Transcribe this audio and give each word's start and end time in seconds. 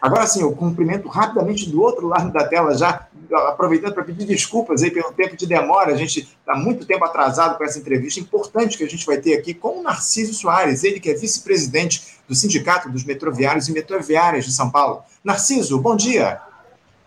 Agora 0.00 0.26
sim, 0.26 0.40
eu 0.40 0.52
cumprimento 0.52 1.08
rapidamente 1.08 1.68
do 1.68 1.82
outro 1.82 2.08
lado 2.08 2.32
da 2.32 2.46
tela, 2.48 2.76
já 2.76 3.06
aproveitando 3.48 3.92
para 3.92 4.02
pedir 4.02 4.24
desculpas 4.24 4.82
aí 4.82 4.90
pelo 4.90 5.12
tempo 5.12 5.36
de 5.36 5.46
demora. 5.46 5.92
A 5.92 5.96
gente 5.96 6.20
está 6.20 6.54
muito 6.54 6.86
tempo 6.86 7.04
atrasado 7.04 7.58
com 7.58 7.64
essa 7.64 7.78
entrevista 7.78 8.18
importante 8.18 8.78
que 8.78 8.84
a 8.84 8.88
gente 8.88 9.04
vai 9.04 9.18
ter 9.18 9.36
aqui 9.36 9.52
com 9.52 9.80
o 9.80 9.82
Narciso 9.82 10.32
Soares, 10.32 10.84
ele 10.84 11.00
que 11.00 11.10
é 11.10 11.14
vice-presidente 11.14 12.18
do 12.26 12.34
Sindicato 12.34 12.88
dos 12.88 13.04
Metroviários 13.04 13.68
e 13.68 13.72
Metroviárias 13.72 14.46
de 14.46 14.52
São 14.52 14.70
Paulo. 14.70 15.02
Narciso, 15.22 15.78
bom 15.78 15.94
dia. 15.94 16.40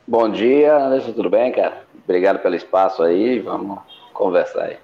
Bom 0.08 0.30
dia, 0.30 0.78
Anderson, 0.78 1.14
tudo 1.14 1.30
bem, 1.30 1.52
cara? 1.52 1.84
Obrigado 2.04 2.40
pelo 2.40 2.56
espaço 2.56 3.02
aí, 3.02 3.40
vamos 3.40 3.80
conversar 4.14 4.66
aí. 4.66 4.78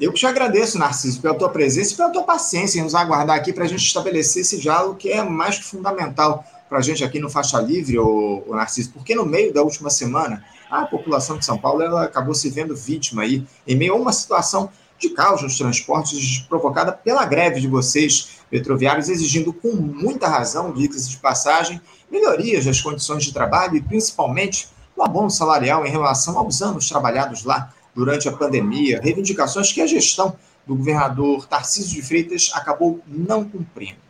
Eu 0.00 0.12
que 0.12 0.18
te 0.18 0.26
agradeço, 0.26 0.78
Narciso, 0.78 1.20
pela 1.20 1.34
tua 1.34 1.48
presença 1.48 1.92
e 1.92 1.96
pela 1.96 2.10
tua 2.10 2.22
paciência 2.22 2.78
em 2.78 2.82
nos 2.82 2.94
aguardar 2.94 3.36
aqui 3.36 3.52
para 3.52 3.64
a 3.64 3.68
gente 3.68 3.84
estabelecer 3.84 4.42
esse 4.42 4.58
diálogo 4.58 4.96
que 4.96 5.10
é 5.10 5.22
mais 5.22 5.58
que 5.58 5.64
fundamental 5.64 6.44
para 6.72 6.78
a 6.78 6.82
gente 6.82 7.04
aqui 7.04 7.18
no 7.18 7.28
Faixa 7.28 7.60
Livre, 7.60 7.98
o, 7.98 8.46
Narciso, 8.48 8.92
porque 8.94 9.14
no 9.14 9.26
meio 9.26 9.52
da 9.52 9.62
última 9.62 9.90
semana 9.90 10.42
a 10.70 10.86
população 10.86 11.36
de 11.36 11.44
São 11.44 11.58
Paulo 11.58 11.82
ela 11.82 12.04
acabou 12.04 12.34
se 12.34 12.48
vendo 12.48 12.74
vítima 12.74 13.24
aí, 13.24 13.46
em 13.68 13.76
meio 13.76 13.92
a 13.92 13.96
uma 13.96 14.10
situação 14.10 14.70
de 14.98 15.10
caos 15.10 15.42
nos 15.42 15.58
transportes 15.58 16.38
provocada 16.48 16.90
pela 16.90 17.26
greve 17.26 17.60
de 17.60 17.68
vocês, 17.68 18.38
metroviários, 18.50 19.10
exigindo 19.10 19.52
com 19.52 19.72
muita 19.72 20.26
razão, 20.26 20.72
dicas 20.72 21.06
de 21.10 21.18
passagem, 21.18 21.78
melhorias 22.10 22.64
das 22.64 22.80
condições 22.80 23.22
de 23.22 23.34
trabalho 23.34 23.76
e 23.76 23.82
principalmente 23.82 24.70
o 24.96 25.02
abono 25.02 25.30
salarial 25.30 25.84
em 25.84 25.90
relação 25.90 26.38
aos 26.38 26.62
anos 26.62 26.88
trabalhados 26.88 27.44
lá 27.44 27.70
durante 27.94 28.30
a 28.30 28.32
pandemia, 28.32 28.98
reivindicações 29.02 29.70
que 29.70 29.82
a 29.82 29.86
gestão 29.86 30.38
do 30.66 30.74
governador 30.74 31.46
Tarcísio 31.46 32.00
de 32.00 32.00
Freitas 32.00 32.50
acabou 32.54 33.02
não 33.06 33.44
cumprindo. 33.44 34.00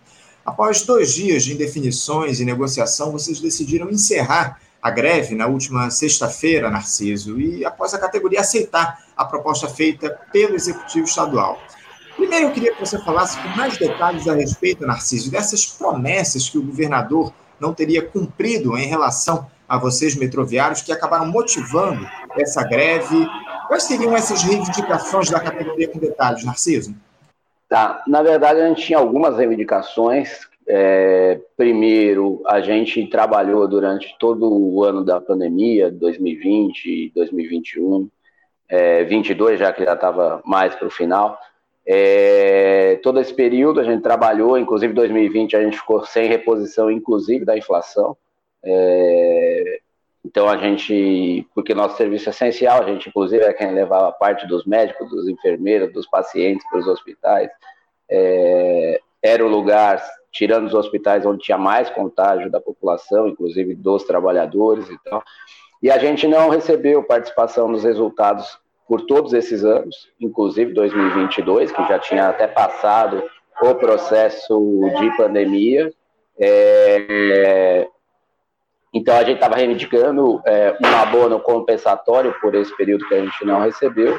Após 0.45 0.83
dois 0.83 1.15
dias 1.15 1.45
de 1.45 1.55
indefinições 1.55 2.41
e 2.41 2.45
negociação, 2.45 3.13
vocês 3.13 3.41
decidiram 3.41 3.89
encerrar 3.89 4.61
a 4.83 4.91
greve 4.91 5.37
na 5.37 5.47
última 5.47 5.89
sexta-feira, 5.91 6.69
Narciso, 6.69 7.41
e 7.41 7.65
após 7.65 7.95
a 7.95 7.99
categoria 7.99 8.41
aceitar 8.41 8.99
a 9.17 9.25
proposta 9.25 9.69
feita 9.69 10.11
pelo 10.33 10.57
Executivo 10.57 11.07
Estadual. 11.07 11.61
Primeiro, 12.17 12.47
eu 12.47 12.53
queria 12.53 12.75
que 12.75 12.81
você 12.81 12.99
falasse 13.05 13.41
com 13.41 13.49
mais 13.51 13.79
detalhes 13.79 14.27
a 14.27 14.35
respeito, 14.35 14.85
Narciso, 14.85 15.31
dessas 15.31 15.65
promessas 15.65 16.49
que 16.49 16.59
o 16.59 16.63
governador 16.63 17.33
não 17.61 17.73
teria 17.73 18.03
cumprido 18.03 18.77
em 18.77 18.87
relação 18.87 19.47
a 19.69 19.79
vocês, 19.79 20.17
metroviários, 20.17 20.83
que 20.83 20.93
acabaram 20.93 21.27
motivando 21.27 22.05
essa 22.37 22.65
greve. 22.65 23.27
Quais 23.69 23.85
seriam 23.85 24.17
essas 24.17 24.43
reivindicações 24.43 25.31
da 25.31 25.39
categoria 25.39 25.89
com 25.89 26.01
detalhes, 26.01 26.45
Narciso? 26.45 26.95
Tá. 27.73 28.05
Na 28.07 28.23
verdade, 28.23 28.61
a 28.61 28.69
gente 28.69 28.85
tinha 28.85 28.99
algumas 28.99 29.39
reivindicações. 29.39 30.47
É, 30.69 31.41
primeiro, 31.57 32.43
a 32.47 32.61
gente 32.61 33.07
trabalhou 33.07 33.67
durante 33.67 34.15
todo 34.19 34.47
o 34.47 34.85
ano 34.85 35.03
da 35.03 35.19
pandemia, 35.23 35.91
2020, 35.91 37.13
2021, 37.15 38.11
é, 38.69 39.05
22, 39.05 39.59
já 39.59 39.73
que 39.73 39.87
já 39.87 39.95
estava 39.95 40.43
mais 40.45 40.75
para 40.75 40.87
o 40.87 40.91
final. 40.91 41.39
É, 41.87 43.01
todo 43.03 43.19
esse 43.19 43.33
período 43.33 43.81
a 43.81 43.85
gente 43.85 44.03
trabalhou, 44.03 44.59
inclusive 44.59 44.93
2020 44.93 45.57
a 45.57 45.63
gente 45.63 45.79
ficou 45.79 46.05
sem 46.05 46.29
reposição, 46.29 46.91
inclusive 46.91 47.47
da 47.47 47.57
inflação. 47.57 48.15
É, 48.63 49.81
então 50.25 50.49
a 50.49 50.57
gente, 50.57 51.47
porque 51.55 51.75
nosso 51.75 51.97
serviço 51.97 52.29
é 52.29 52.31
essencial, 52.31 52.83
a 52.83 52.87
gente 52.87 53.09
inclusive 53.09 53.45
é 53.45 53.53
quem 53.53 53.73
levava 53.73 54.13
parte 54.13 54.47
dos 54.47 54.65
médicos, 54.65 55.11
dos 55.11 55.29
enfermeiros, 55.29 55.93
dos 55.93 56.07
pacientes 56.07 56.67
para 56.69 56.79
os 56.79 56.87
hospitais. 56.87 57.51
É, 58.09 59.01
era 59.21 59.45
o 59.45 59.49
lugar, 59.49 60.03
tirando 60.31 60.67
os 60.67 60.75
hospitais 60.75 61.27
onde 61.27 61.43
tinha 61.43 61.59
mais 61.59 61.91
contágio 61.91 62.51
da 62.51 62.61
população, 62.61 63.29
inclusive 63.29 63.75
dos 63.75 64.05
trabalhadores 64.05 64.89
e 64.89 64.99
tal. 65.05 65.23
E 65.83 65.91
a 65.91 65.99
gente 65.99 66.29
não 66.29 66.49
recebeu 66.49 67.03
participação 67.03 67.67
nos 67.67 67.83
resultados 67.83 68.59
por 68.87 69.03
todos 69.03 69.33
esses 69.33 69.65
anos, 69.65 70.09
inclusive 70.21 70.73
2022, 70.73 71.73
que 71.73 71.89
já 71.89 71.99
tinha 71.99 72.29
até 72.29 72.47
passado 72.47 73.23
o 73.61 73.75
processo 73.75 74.81
de 74.99 75.17
pandemia. 75.17 75.93
É, 76.39 77.89
então, 78.93 79.17
a 79.17 79.25
gente 79.25 79.37
estava 79.37 79.57
reivindicando 79.57 80.43
é, 80.45 80.77
um 80.83 80.97
abono 80.99 81.41
compensatório 81.41 82.35
por 82.41 82.55
esse 82.55 82.77
período 82.77 83.09
que 83.09 83.15
a 83.15 83.25
gente 83.25 83.45
não 83.45 83.61
recebeu, 83.61 84.19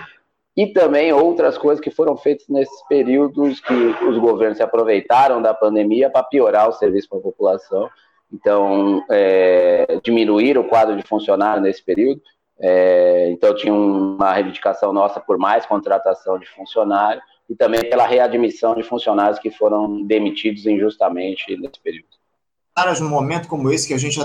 e 0.57 0.67
também 0.67 1.13
outras 1.13 1.57
coisas 1.57 1.83
que 1.83 1.91
foram 1.91 2.17
feitas 2.17 2.47
nesses 2.47 2.81
períodos 2.87 3.59
que 3.59 3.73
os 3.73 4.17
governos 4.17 4.57
se 4.57 4.63
aproveitaram 4.63 5.41
da 5.41 5.53
pandemia 5.53 6.09
para 6.09 6.23
piorar 6.23 6.69
o 6.69 6.73
serviço 6.73 7.09
para 7.09 7.19
a 7.19 7.21
população. 7.21 7.89
Então, 8.31 9.03
é, 9.11 9.99
diminuir 10.03 10.57
o 10.57 10.63
quadro 10.63 10.95
de 10.95 11.03
funcionário 11.03 11.61
nesse 11.61 11.83
período. 11.83 12.21
É, 12.59 13.29
então, 13.31 13.53
tinha 13.55 13.73
uma 13.73 14.33
reivindicação 14.33 14.91
nossa 14.91 15.19
por 15.19 15.37
mais 15.37 15.65
contratação 15.65 16.39
de 16.39 16.47
funcionário 16.47 17.21
e 17.49 17.55
também 17.55 17.81
pela 17.89 18.07
readmissão 18.07 18.75
de 18.75 18.83
funcionários 18.83 19.39
que 19.39 19.51
foram 19.51 20.03
demitidos 20.03 20.65
injustamente 20.65 21.57
nesse 21.57 21.79
período 21.79 22.22
caras 22.75 22.99
num 22.99 23.09
momento 23.09 23.47
como 23.47 23.71
esse 23.71 23.87
que 23.87 23.93
a 23.93 23.97
gente, 23.97 24.19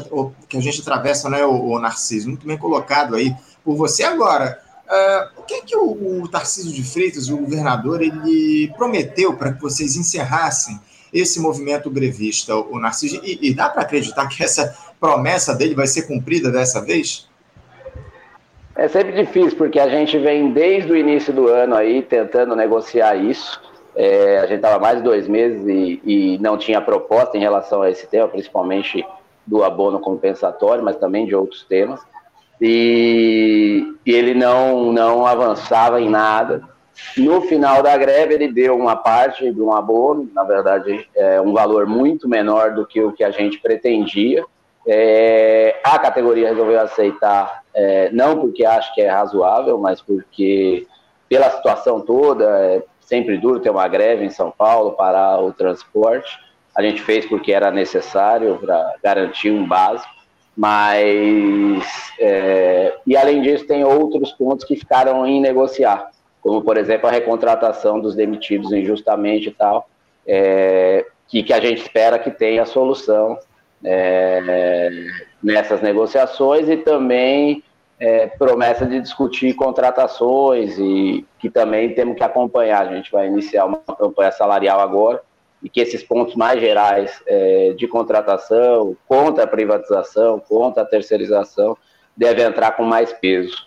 que 0.48 0.56
a 0.56 0.60
gente 0.60 0.80
atravessa, 0.80 1.28
né, 1.28 1.44
o, 1.44 1.72
o 1.72 1.78
Narciso, 1.78 2.28
muito 2.28 2.46
bem 2.46 2.56
colocado 2.56 3.14
aí 3.14 3.34
por 3.62 3.76
você. 3.76 4.02
Agora, 4.04 4.58
uh, 4.86 5.40
o 5.40 5.42
que 5.42 5.54
é 5.54 5.60
que 5.60 5.76
o, 5.76 6.22
o 6.22 6.28
Tarcísio 6.28 6.72
de 6.72 6.82
Freitas, 6.82 7.28
o 7.28 7.36
governador, 7.36 8.00
ele 8.00 8.72
prometeu 8.76 9.34
para 9.34 9.52
que 9.52 9.60
vocês 9.60 9.96
encerrassem 9.96 10.80
esse 11.12 11.40
movimento 11.40 11.90
grevista, 11.90 12.56
o 12.56 12.78
Narciso? 12.78 13.20
E, 13.22 13.38
e 13.48 13.54
dá 13.54 13.68
para 13.68 13.82
acreditar 13.82 14.26
que 14.28 14.42
essa 14.42 14.74
promessa 14.98 15.54
dele 15.54 15.74
vai 15.74 15.86
ser 15.86 16.02
cumprida 16.02 16.50
dessa 16.50 16.80
vez? 16.80 17.28
É 18.74 18.88
sempre 18.88 19.12
difícil, 19.12 19.58
porque 19.58 19.78
a 19.78 19.88
gente 19.88 20.16
vem 20.18 20.52
desde 20.52 20.90
o 20.90 20.96
início 20.96 21.32
do 21.32 21.48
ano 21.48 21.74
aí 21.74 22.00
tentando 22.00 22.54
negociar 22.56 23.16
isso. 23.16 23.60
É, 23.94 24.38
a 24.38 24.46
gente 24.46 24.56
estava 24.56 24.78
mais 24.78 24.98
de 24.98 25.04
dois 25.04 25.26
meses 25.26 25.66
e, 25.66 26.00
e, 26.04 26.38
não 26.38 26.56
tinha 26.56 26.80
proposta 26.80 27.36
em 27.36 27.40
relação 27.40 27.82
a 27.82 27.90
esse 27.90 28.06
tema, 28.06 28.28
principalmente 28.28 29.04
do 29.46 29.64
abono 29.64 29.98
compensatório, 29.98 30.84
mas 30.84 30.96
também 30.96 31.26
de 31.26 31.34
outros 31.34 31.64
temas. 31.64 32.00
E, 32.60 33.94
e 34.04 34.12
ele 34.12 34.34
não, 34.34 34.92
não 34.92 35.26
avançava 35.26 36.00
em 36.00 36.08
nada. 36.08 36.62
No 37.16 37.40
final 37.42 37.82
da 37.82 37.96
greve, 37.96 38.34
ele 38.34 38.52
deu 38.52 38.76
uma 38.76 38.96
parte 38.96 39.50
de 39.52 39.60
um 39.60 39.72
abono, 39.72 40.28
na 40.34 40.44
verdade, 40.44 41.08
é 41.14 41.40
um 41.40 41.52
valor 41.52 41.86
muito 41.86 42.28
menor 42.28 42.74
do 42.74 42.86
que 42.86 43.00
o 43.00 43.12
que 43.12 43.24
a 43.24 43.30
gente 43.30 43.58
pretendia. 43.58 44.44
É, 44.86 45.80
a 45.84 45.98
categoria 45.98 46.48
resolveu 46.48 46.80
aceitar, 46.80 47.62
é, 47.74 48.10
não 48.10 48.40
porque 48.40 48.64
acha 48.64 48.92
que 48.94 49.00
é 49.00 49.08
razoável, 49.08 49.78
mas 49.78 50.00
porque, 50.00 50.86
pela 51.28 51.50
situação 51.50 52.00
toda, 52.00 52.44
é, 52.44 52.82
sempre 53.08 53.38
duro 53.38 53.58
ter 53.58 53.70
uma 53.70 53.88
greve 53.88 54.24
em 54.24 54.30
São 54.30 54.50
Paulo, 54.50 54.92
parar 54.92 55.40
o 55.40 55.52
transporte. 55.52 56.38
A 56.76 56.82
gente 56.82 57.00
fez 57.00 57.24
porque 57.24 57.52
era 57.52 57.70
necessário 57.70 58.58
para 58.58 58.94
garantir 59.02 59.50
um 59.50 59.66
básico, 59.66 60.12
mas 60.54 62.12
é, 62.20 62.94
e 63.06 63.16
além 63.16 63.40
disso 63.40 63.66
tem 63.66 63.82
outros 63.82 64.32
pontos 64.32 64.64
que 64.64 64.76
ficaram 64.76 65.26
em 65.26 65.40
negociar, 65.40 66.10
como 66.42 66.60
por 66.62 66.76
exemplo 66.76 67.08
a 67.08 67.12
recontratação 67.12 67.98
dos 67.98 68.14
demitidos 68.14 68.70
injustamente 68.72 69.48
e 69.48 69.52
tal, 69.52 69.88
é, 70.26 71.06
que, 71.26 71.42
que 71.42 71.52
a 71.52 71.60
gente 71.60 71.80
espera 71.80 72.18
que 72.18 72.30
tenha 72.30 72.66
solução 72.66 73.38
é, 73.82 74.90
nessas 75.42 75.80
negociações 75.80 76.68
e 76.68 76.76
também 76.76 77.62
é, 78.00 78.26
promessa 78.26 78.86
de 78.86 79.00
discutir 79.00 79.54
contratações 79.54 80.78
e 80.78 81.26
que 81.38 81.50
também 81.50 81.94
temos 81.94 82.16
que 82.16 82.22
acompanhar. 82.22 82.86
A 82.86 82.94
gente 82.94 83.10
vai 83.10 83.26
iniciar 83.26 83.64
uma 83.64 83.78
campanha 83.78 84.32
salarial 84.32 84.80
agora 84.80 85.20
e 85.62 85.68
que 85.68 85.80
esses 85.80 86.02
pontos 86.02 86.36
mais 86.36 86.60
gerais 86.60 87.20
é, 87.26 87.74
de 87.76 87.88
contratação, 87.88 88.96
contra 89.06 89.44
a 89.44 89.46
privatização, 89.46 90.38
contra 90.38 90.82
a 90.82 90.86
terceirização, 90.86 91.76
devem 92.16 92.44
entrar 92.44 92.72
com 92.72 92.84
mais 92.84 93.12
peso. 93.12 93.66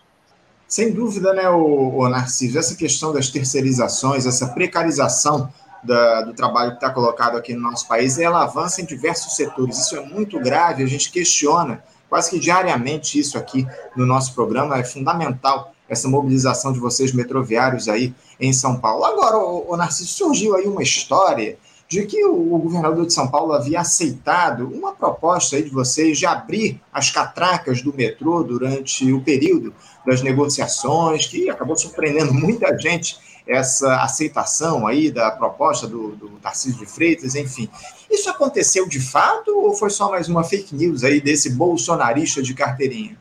Sem 0.68 0.94
dúvida, 0.94 1.34
né, 1.34 1.50
o, 1.50 1.98
o 1.98 2.08
Narciso, 2.08 2.58
essa 2.58 2.78
questão 2.78 3.12
das 3.12 3.30
terceirizações, 3.30 4.26
essa 4.26 4.48
precarização 4.54 5.52
da, 5.84 6.22
do 6.22 6.34
trabalho 6.34 6.72
que 6.72 6.78
está 6.78 6.90
colocado 6.90 7.36
aqui 7.36 7.54
no 7.54 7.62
nosso 7.62 7.86
país, 7.88 8.18
ela 8.18 8.44
avança 8.44 8.82
em 8.82 8.86
diversos 8.86 9.36
setores. 9.36 9.80
Isso 9.80 9.98
é 9.98 10.00
muito 10.00 10.40
grave, 10.40 10.82
a 10.84 10.88
gente 10.88 11.12
questiona 11.12 11.84
quase 12.12 12.30
que 12.30 12.38
diariamente 12.38 13.18
isso 13.18 13.38
aqui 13.38 13.66
no 13.96 14.06
nosso 14.06 14.36
programa. 14.36 14.78
É 14.78 14.84
fundamental 14.84 15.74
essa 15.88 16.10
mobilização 16.10 16.74
de 16.74 16.80
vocês 16.80 17.14
metroviários 17.14 17.88
aí 17.88 18.14
em 18.38 18.52
São 18.52 18.78
Paulo. 18.78 19.06
Agora, 19.06 19.38
o, 19.38 19.78
Narciso, 19.78 20.10
surgiu 20.10 20.54
aí 20.54 20.68
uma 20.68 20.84
história 20.84 21.58
de 21.88 22.06
que 22.06 22.26
o, 22.26 22.58
governador 22.58 23.06
de 23.06 23.14
São 23.14 23.30
Paulo 23.30 23.54
havia 23.54 23.80
aceitado 23.80 24.68
uma 24.68 24.92
proposta 24.92 25.56
aí 25.56 25.64
de 25.64 25.70
vocês 25.70 26.18
de 26.18 26.26
abrir 26.26 26.82
as 26.92 27.10
catracas 27.10 27.82
do 27.82 27.94
metrô 27.94 28.44
durante 28.44 29.10
o 29.14 29.22
período 29.22 29.74
das 30.06 30.22
negociações, 30.22 31.26
que 31.28 31.50
acabou 31.50 31.78
surpreendendo 31.78 32.34
muita 32.36 32.78
gente 32.78 33.18
essa 33.48 34.04
aceitação 34.04 34.88
aí 34.88 35.12
da 35.12 35.32
proposta 35.32 35.88
do, 35.88 36.10
do 36.10 36.30
Tarcísio 36.42 36.80
de 36.80 36.86
Freitas, 36.86 37.36
enfim. 37.36 37.70
Isso 38.10 38.30
aconteceu 38.30 38.88
de 38.88 39.00
fato 39.00 39.58
ou 39.58 39.74
foi 39.74 39.90
só 39.90 40.10
mais 40.10 40.30
uma 40.30 40.44
fake 40.44 40.76
news 40.76 41.04
aí 41.04 41.20
desse 41.20 41.56
bolsonarista 41.56 42.42
de 42.42 42.54
carteirinha? 42.54 43.18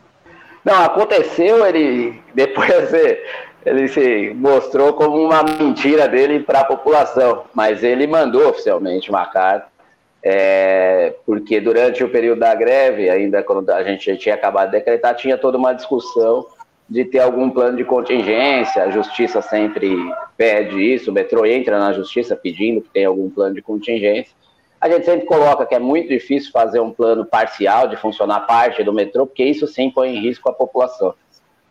Não, 0.64 0.84
aconteceu, 0.84 1.67
ele 1.67 2.20
depois 2.34 2.93
ele 3.64 3.88
se 3.88 4.32
mostrou 4.34 4.93
como 4.94 5.17
uma 5.22 5.43
mentira 5.43 6.08
dele 6.08 6.40
para 6.40 6.61
a 6.61 6.64
população, 6.64 7.44
mas 7.55 7.82
ele 7.82 8.06
mandou 8.06 8.49
oficialmente 8.49 9.11
uma 9.11 9.26
carta, 9.26 9.69
é, 10.22 11.14
porque 11.26 11.61
durante 11.61 12.02
o 12.02 12.08
período 12.08 12.40
da 12.40 12.55
greve, 12.55 13.08
ainda 13.08 13.43
quando 13.43 13.69
a 13.70 13.82
gente 13.82 14.17
tinha 14.17 14.34
acabado 14.34 14.70
de 14.70 14.78
decretar, 14.78 15.14
tinha 15.14 15.37
toda 15.37 15.58
uma 15.58 15.75
discussão 15.75 16.46
de 16.91 17.05
ter 17.05 17.21
algum 17.21 17.49
plano 17.49 17.77
de 17.77 17.85
contingência, 17.85 18.83
a 18.83 18.91
justiça 18.91 19.41
sempre 19.41 19.97
pede 20.37 20.77
isso, 20.77 21.11
o 21.11 21.15
metrô 21.15 21.47
entra 21.47 21.79
na 21.79 21.93
justiça 21.93 22.35
pedindo 22.35 22.83
que 22.83 22.91
tenha 22.91 23.07
algum 23.07 23.31
plano 23.31 23.55
de 23.55 23.63
contingência. 23.63 24.35
A 24.81 24.91
gente 24.91 25.05
sempre 25.05 25.25
coloca 25.25 25.65
que 25.65 25.75
é 25.75 25.79
muito 25.79 26.09
difícil 26.09 26.51
fazer 26.51 26.81
um 26.81 26.91
plano 26.91 27.25
parcial 27.25 27.87
de 27.87 27.97
funcionar 27.97 28.41
parte 28.41 28.83
do 28.83 28.93
metrô, 28.93 29.25
porque 29.25 29.45
isso 29.45 29.69
sim 29.69 29.89
põe 29.89 30.17
em 30.17 30.21
risco 30.21 30.51
a 30.51 30.53
população 30.53 31.15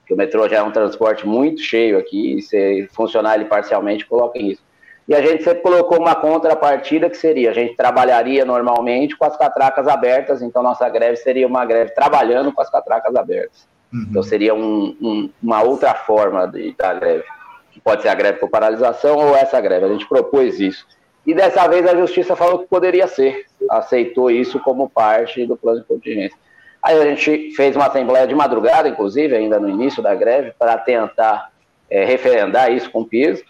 que 0.10 0.13
o 0.16 0.18
metrô 0.18 0.50
já 0.50 0.57
é 0.57 0.63
um 0.63 0.71
transporte 0.71 1.27
muito 1.27 1.62
cheio 1.62 1.95
aqui, 2.00 2.39
e 2.39 2.42
se 2.42 2.89
funcionar 2.94 3.36
ele 3.36 3.45
parcialmente, 3.45 4.07
coloca 4.07 4.39
em 4.39 4.48
risco. 4.48 4.66
E 5.07 5.13
a 5.13 5.21
gente 5.21 5.44
sempre 5.44 5.62
colocou 5.62 6.00
uma 6.00 6.16
contrapartida 6.16 7.07
que 7.07 7.16
seria, 7.16 7.51
a 7.51 7.54
gente 7.54 7.75
trabalharia 7.75 8.44
normalmente 8.44 9.16
com 9.16 9.25
as 9.25 9.38
catracas 9.38 9.88
abertas, 9.88 10.42
então 10.42 10.63
nossa 10.63 10.89
greve 10.89 11.18
seria 11.18 11.45
uma 11.45 11.63
greve 11.63 11.92
trabalhando 11.92 12.51
com 12.51 12.60
as 12.60 12.71
catracas 12.71 13.16
abertas. 13.16 13.68
Uhum. 13.91 14.07
Então 14.09 14.24
seria 14.24 14.53
um, 14.53 14.95
um, 15.01 15.30
uma 15.41 15.62
outra 15.63 15.94
forma 15.94 16.47
de, 16.47 16.74
da 16.77 16.94
greve, 16.94 17.24
que 17.71 17.80
pode 17.80 18.01
ser 18.01 18.09
a 18.09 18.15
greve 18.15 18.39
por 18.39 18.50
paralisação 18.50 19.18
ou 19.18 19.36
essa 19.36 19.59
greve, 19.59 19.86
a 19.86 19.89
gente 19.89 20.07
propôs 20.07 20.59
isso. 20.59 20.86
E 21.25 21.33
dessa 21.33 21.68
vez 21.68 21.86
a 21.86 21.95
justiça 21.95 22.36
falou 22.36 22.59
que 22.59 22.68
poderia 22.68 23.07
ser, 23.07 23.45
aceitou 23.69 24.31
isso 24.31 24.59
como 24.59 24.89
parte 24.89 25.45
do 25.45 25.57
plano 25.57 25.81
de 25.81 25.86
contingência. 25.86 26.38
Aí 26.81 27.00
a 27.00 27.06
gente 27.13 27.51
fez 27.56 27.75
uma 27.75 27.88
assembleia 27.88 28.25
de 28.25 28.33
madrugada, 28.33 28.88
inclusive, 28.88 29.36
ainda 29.36 29.59
no 29.59 29.69
início 29.69 30.01
da 30.01 30.15
greve, 30.15 30.53
para 30.57 30.77
tentar 30.77 31.51
é, 31.89 32.06
referendar 32.06 32.71
isso 32.71 32.89
com 32.89 33.01
o 33.01 33.06
piso 33.06 33.44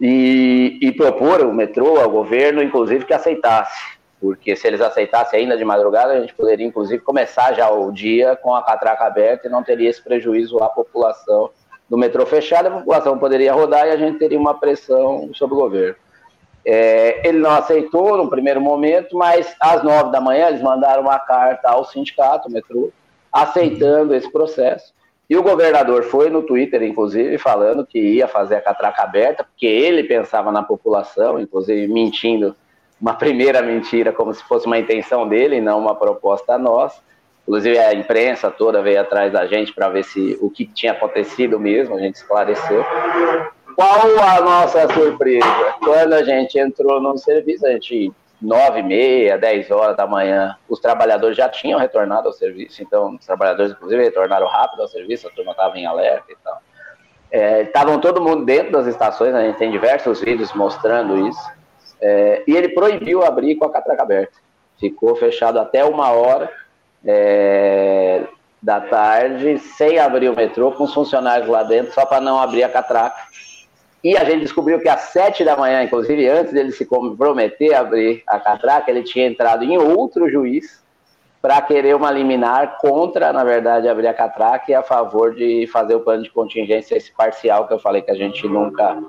e, 0.00 0.78
e 0.80 0.92
propor 0.92 1.42
o 1.42 1.52
metrô, 1.52 2.00
ao 2.00 2.10
governo, 2.10 2.62
inclusive, 2.62 3.04
que 3.04 3.12
aceitasse. 3.12 3.98
Porque 4.24 4.56
se 4.56 4.66
eles 4.66 4.80
aceitassem 4.80 5.40
ainda 5.40 5.54
de 5.54 5.66
madrugada, 5.66 6.14
a 6.14 6.20
gente 6.20 6.32
poderia, 6.32 6.66
inclusive, 6.66 7.02
começar 7.02 7.52
já 7.52 7.70
o 7.70 7.92
dia 7.92 8.34
com 8.34 8.54
a 8.54 8.62
catraca 8.62 9.04
aberta 9.04 9.46
e 9.46 9.50
não 9.50 9.62
teria 9.62 9.90
esse 9.90 10.02
prejuízo 10.02 10.64
à 10.64 10.68
população 10.70 11.50
do 11.90 11.98
metrô 11.98 12.24
fechado, 12.24 12.68
a 12.68 12.78
população 12.78 13.18
poderia 13.18 13.52
rodar 13.52 13.86
e 13.86 13.90
a 13.90 13.98
gente 13.98 14.18
teria 14.18 14.38
uma 14.38 14.54
pressão 14.54 15.28
sobre 15.34 15.54
o 15.56 15.58
governo. 15.58 15.96
É, 16.64 17.28
ele 17.28 17.36
não 17.36 17.50
aceitou 17.50 18.16
no 18.16 18.30
primeiro 18.30 18.62
momento, 18.62 19.14
mas 19.14 19.54
às 19.60 19.82
nove 19.82 20.10
da 20.10 20.22
manhã 20.22 20.48
eles 20.48 20.62
mandaram 20.62 21.02
uma 21.02 21.18
carta 21.18 21.68
ao 21.68 21.84
sindicato, 21.84 22.50
metrô, 22.50 22.90
aceitando 23.30 24.14
esse 24.14 24.32
processo. 24.32 24.94
E 25.28 25.36
o 25.36 25.42
governador 25.42 26.04
foi 26.04 26.30
no 26.30 26.42
Twitter, 26.42 26.82
inclusive, 26.82 27.36
falando 27.36 27.84
que 27.84 27.98
ia 27.98 28.26
fazer 28.26 28.56
a 28.56 28.62
catraca 28.62 29.02
aberta, 29.02 29.44
porque 29.44 29.66
ele 29.66 30.04
pensava 30.04 30.50
na 30.50 30.62
população, 30.62 31.38
inclusive 31.38 31.86
mentindo, 31.92 32.56
uma 33.04 33.12
primeira 33.12 33.60
mentira, 33.60 34.14
como 34.14 34.32
se 34.32 34.42
fosse 34.44 34.64
uma 34.64 34.78
intenção 34.78 35.28
dele, 35.28 35.60
não 35.60 35.78
uma 35.78 35.94
proposta 35.94 36.56
nossa. 36.56 37.02
Inclusive 37.42 37.78
a 37.78 37.92
imprensa 37.92 38.50
toda 38.50 38.80
veio 38.80 38.98
atrás 38.98 39.30
da 39.30 39.46
gente 39.46 39.74
para 39.74 39.90
ver 39.90 40.04
se 40.04 40.38
o 40.40 40.48
que 40.48 40.64
tinha 40.64 40.92
acontecido 40.92 41.60
mesmo, 41.60 41.94
a 41.94 41.98
gente 41.98 42.14
esclareceu. 42.14 42.82
Qual 43.76 44.18
a 44.22 44.40
nossa 44.40 44.90
surpresa? 44.94 45.44
Quando 45.80 46.14
a 46.14 46.22
gente 46.22 46.58
entrou 46.58 46.98
no 46.98 47.18
serviço, 47.18 47.66
a 47.66 47.72
gente, 47.72 48.10
nove 48.40 48.80
e 48.80 48.82
meia, 48.82 49.36
dez 49.36 49.70
horas 49.70 49.98
da 49.98 50.06
manhã, 50.06 50.56
os 50.66 50.80
trabalhadores 50.80 51.36
já 51.36 51.46
tinham 51.46 51.78
retornado 51.78 52.28
ao 52.28 52.32
serviço, 52.32 52.82
então 52.82 53.16
os 53.16 53.26
trabalhadores, 53.26 53.72
inclusive, 53.72 54.02
retornaram 54.02 54.46
rápido 54.46 54.80
ao 54.80 54.88
serviço, 54.88 55.28
a 55.28 55.30
turma 55.30 55.50
estava 55.50 55.76
em 55.76 55.84
alerta 55.84 56.32
e 56.32 56.36
tal. 56.42 56.58
Estavam 57.64 57.96
é, 57.96 57.98
todo 57.98 58.22
mundo 58.22 58.46
dentro 58.46 58.72
das 58.72 58.86
estações, 58.86 59.34
a 59.34 59.42
gente 59.42 59.58
tem 59.58 59.70
diversos 59.70 60.22
vídeos 60.22 60.54
mostrando 60.54 61.28
isso, 61.28 61.63
é, 62.04 62.42
e 62.46 62.56
ele 62.56 62.68
proibiu 62.68 63.24
abrir 63.24 63.56
com 63.56 63.64
a 63.64 63.72
catraca 63.72 64.02
aberta. 64.02 64.34
Ficou 64.78 65.16
fechado 65.16 65.58
até 65.58 65.84
uma 65.84 66.10
hora 66.10 66.50
é, 67.04 68.24
da 68.62 68.80
tarde, 68.80 69.58
sem 69.58 69.98
abrir 69.98 70.28
o 70.28 70.36
metrô, 70.36 70.72
com 70.72 70.84
os 70.84 70.94
funcionários 70.94 71.48
lá 71.48 71.62
dentro, 71.62 71.92
só 71.92 72.04
para 72.04 72.20
não 72.20 72.38
abrir 72.38 72.64
a 72.64 72.68
catraca 72.68 73.16
e 74.04 74.18
a 74.18 74.24
gente 74.24 74.40
descobriu 74.40 74.78
que 74.78 74.88
às 74.88 75.00
sete 75.00 75.42
da 75.42 75.56
manhã, 75.56 75.82
inclusive 75.82 76.28
antes 76.28 76.52
dele 76.52 76.70
se 76.72 76.84
comprometer 76.84 77.72
a 77.72 77.80
abrir 77.80 78.22
a 78.26 78.38
catraca, 78.38 78.90
ele 78.90 79.02
tinha 79.02 79.26
entrado 79.26 79.64
em 79.64 79.78
outro 79.78 80.28
juiz 80.28 80.84
para 81.40 81.60
querer 81.62 81.96
uma 81.96 82.10
liminar 82.10 82.76
contra, 82.78 83.32
na 83.32 83.42
verdade, 83.42 83.88
abrir 83.88 84.08
a 84.08 84.14
catraca 84.14 84.70
e 84.70 84.74
a 84.74 84.82
favor 84.82 85.34
de 85.34 85.66
fazer 85.72 85.94
o 85.94 86.00
plano 86.00 86.22
de 86.22 86.30
contingência 86.30 86.96
esse 86.96 87.10
parcial 87.12 87.66
que 87.66 87.72
eu 87.72 87.78
falei 87.78 88.02
que 88.02 88.10
a 88.10 88.14
gente 88.14 88.46
nunca 88.46 89.02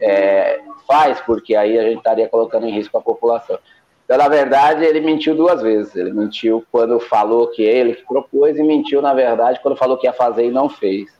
é, 0.00 0.60
faz, 0.88 1.20
porque 1.20 1.54
aí 1.54 1.78
a 1.78 1.82
gente 1.82 1.98
estaria 1.98 2.26
colocando 2.28 2.66
em 2.66 2.72
risco 2.72 2.96
a 2.96 3.02
população. 3.02 3.58
Então, 4.04 4.16
na 4.16 4.26
verdade, 4.26 4.86
ele 4.86 5.00
mentiu 5.00 5.36
duas 5.36 5.60
vezes. 5.60 5.94
Ele 5.94 6.10
mentiu 6.10 6.64
quando 6.72 6.98
falou 6.98 7.48
que 7.48 7.62
ele 7.62 7.94
propôs 8.08 8.56
e 8.58 8.62
mentiu, 8.62 9.02
na 9.02 9.12
verdade, 9.12 9.60
quando 9.62 9.76
falou 9.76 9.98
que 9.98 10.06
ia 10.06 10.14
fazer 10.14 10.46
e 10.46 10.50
não 10.50 10.70
fez. 10.70 11.10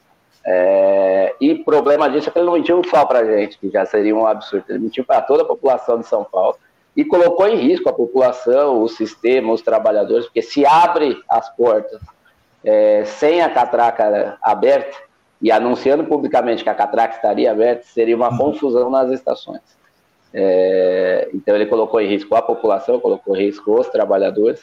É, 0.46 1.34
e 1.38 1.56
problema 1.56 2.08
disso 2.08 2.30
é 2.30 2.32
que 2.32 2.38
ele 2.38 2.46
não 2.46 2.54
mentiu 2.54 2.82
só 2.88 3.04
para 3.04 3.18
a 3.18 3.24
gente, 3.24 3.58
que 3.58 3.68
já 3.68 3.84
seria 3.84 4.16
um 4.16 4.26
absurdo. 4.26 4.64
Ele 4.70 4.78
mentiu 4.78 5.04
para 5.04 5.20
toda 5.20 5.42
a 5.42 5.46
população 5.46 6.00
de 6.00 6.06
São 6.06 6.24
Paulo 6.24 6.56
e 6.96 7.04
colocou 7.04 7.46
em 7.46 7.56
risco 7.56 7.90
a 7.90 7.92
população, 7.92 8.82
o 8.82 8.88
sistema, 8.88 9.52
os 9.52 9.60
trabalhadores, 9.60 10.24
porque 10.24 10.40
se 10.40 10.64
abre 10.64 11.22
as 11.28 11.54
portas 11.54 12.00
é, 12.64 13.04
sem 13.04 13.42
a 13.42 13.50
catraca 13.50 14.38
aberta 14.42 14.96
e 15.40 15.50
anunciando 15.52 16.04
publicamente 16.04 16.62
que 16.62 16.70
a 16.70 16.74
catraca 16.74 17.16
estaria 17.16 17.50
aberta, 17.50 17.84
seria 17.84 18.16
uma 18.16 18.30
uhum. 18.30 18.38
confusão 18.38 18.90
nas 18.90 19.10
estações. 19.10 19.60
É, 20.32 21.28
então 21.32 21.54
ele 21.54 21.66
colocou 21.66 22.00
em 22.00 22.08
risco 22.08 22.34
a 22.34 22.42
população, 22.42 23.00
colocou 23.00 23.36
em 23.36 23.46
risco 23.46 23.78
os 23.78 23.88
trabalhadores 23.88 24.60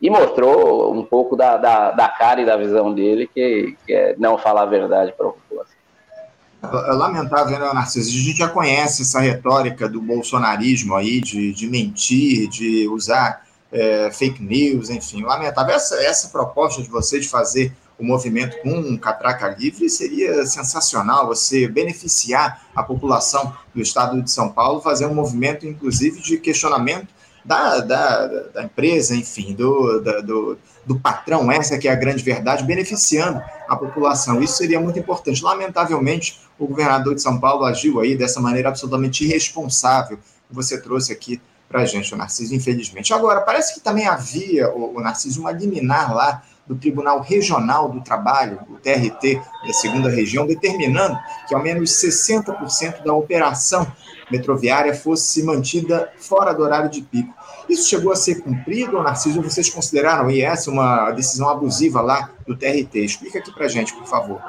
e 0.00 0.08
mostrou 0.08 0.92
um 0.92 1.04
pouco 1.04 1.34
da, 1.34 1.56
da, 1.56 1.90
da, 1.90 2.08
cara 2.08 2.40
e 2.40 2.46
da 2.46 2.56
visão 2.56 2.94
dele, 2.94 3.26
que, 3.26 3.76
que 3.84 3.92
é 3.92 4.14
não 4.16 4.38
falar 4.38 4.62
a 4.62 4.66
verdade 4.66 5.12
para 5.16 5.26
a 5.26 5.32
população. 5.32 5.74
É 6.62 6.92
lamentável, 6.92 7.58
né, 7.58 7.72
Narciso? 7.72 8.08
A 8.08 8.22
gente 8.22 8.38
já 8.38 8.48
conhece 8.48 9.02
essa 9.02 9.20
retórica 9.20 9.88
do 9.88 10.00
bolsonarismo 10.00 10.94
aí, 10.94 11.20
de, 11.20 11.52
de 11.52 11.66
mentir, 11.68 12.48
de 12.48 12.88
usar 12.88 13.44
é, 13.72 14.10
fake 14.10 14.42
news, 14.42 14.90
enfim, 14.90 15.22
lamentável. 15.22 15.74
Essa, 15.74 16.02
essa 16.02 16.28
proposta 16.28 16.82
de 16.82 16.88
você 16.88 17.20
de 17.20 17.28
fazer 17.28 17.72
o 17.98 18.04
movimento 18.04 18.60
com 18.62 18.70
um 18.70 18.96
catraca 18.96 19.48
livre 19.58 19.90
seria 19.90 20.46
sensacional, 20.46 21.26
você 21.26 21.66
beneficiar 21.66 22.62
a 22.74 22.82
população 22.82 23.52
do 23.74 23.82
estado 23.82 24.22
de 24.22 24.30
São 24.30 24.50
Paulo, 24.50 24.80
fazer 24.80 25.06
um 25.06 25.14
movimento, 25.14 25.66
inclusive, 25.66 26.20
de 26.20 26.38
questionamento 26.38 27.08
da, 27.44 27.80
da, 27.80 28.26
da 28.26 28.62
empresa, 28.62 29.16
enfim, 29.16 29.54
do, 29.54 30.00
da, 30.00 30.20
do, 30.20 30.58
do 30.86 30.98
patrão, 31.00 31.50
essa 31.50 31.76
que 31.76 31.88
é 31.88 31.90
a 31.90 31.96
grande 31.96 32.22
verdade, 32.22 32.62
beneficiando 32.62 33.42
a 33.68 33.74
população. 33.74 34.40
Isso 34.40 34.58
seria 34.58 34.78
muito 34.78 34.98
importante. 34.98 35.42
Lamentavelmente, 35.42 36.40
o 36.58 36.66
governador 36.66 37.14
de 37.14 37.22
São 37.22 37.40
Paulo 37.40 37.64
agiu 37.64 38.00
aí 38.00 38.16
dessa 38.16 38.40
maneira 38.40 38.68
absolutamente 38.68 39.24
irresponsável 39.24 40.18
que 40.18 40.54
você 40.54 40.80
trouxe 40.80 41.12
aqui 41.12 41.40
para 41.68 41.82
a 41.82 41.84
gente, 41.84 42.14
o 42.14 42.16
Narciso, 42.16 42.54
infelizmente. 42.54 43.12
Agora, 43.12 43.42
parece 43.42 43.74
que 43.74 43.80
também 43.80 44.06
havia, 44.06 44.70
o, 44.70 44.96
o 44.96 45.00
Narciso, 45.00 45.40
uma 45.40 45.52
liminar 45.52 46.14
lá 46.14 46.42
do 46.68 46.76
Tribunal 46.76 47.20
Regional 47.20 47.88
do 47.88 48.02
Trabalho, 48.02 48.60
o 48.68 48.74
TRT 48.74 49.40
da 49.66 49.72
segunda 49.72 50.10
região, 50.10 50.46
determinando 50.46 51.18
que 51.48 51.54
ao 51.54 51.62
menos 51.62 51.90
60% 51.90 53.02
da 53.02 53.14
operação 53.14 53.90
metroviária 54.30 54.94
fosse 54.94 55.42
mantida 55.42 56.12
fora 56.18 56.52
do 56.52 56.62
horário 56.62 56.90
de 56.90 57.00
pico. 57.00 57.32
Isso 57.68 57.88
chegou 57.88 58.12
a 58.12 58.16
ser 58.16 58.42
cumprido, 58.42 59.02
Narciso? 59.02 59.42
Vocês 59.42 59.70
consideraram 59.70 60.28
essa 60.30 60.70
uma 60.70 61.10
decisão 61.12 61.48
abusiva 61.48 62.00
lá 62.00 62.30
do 62.46 62.56
TRT? 62.56 62.98
Explica 62.98 63.38
aqui 63.38 63.52
para 63.52 63.66
gente, 63.68 63.94
por 63.94 64.06
favor. 64.06 64.40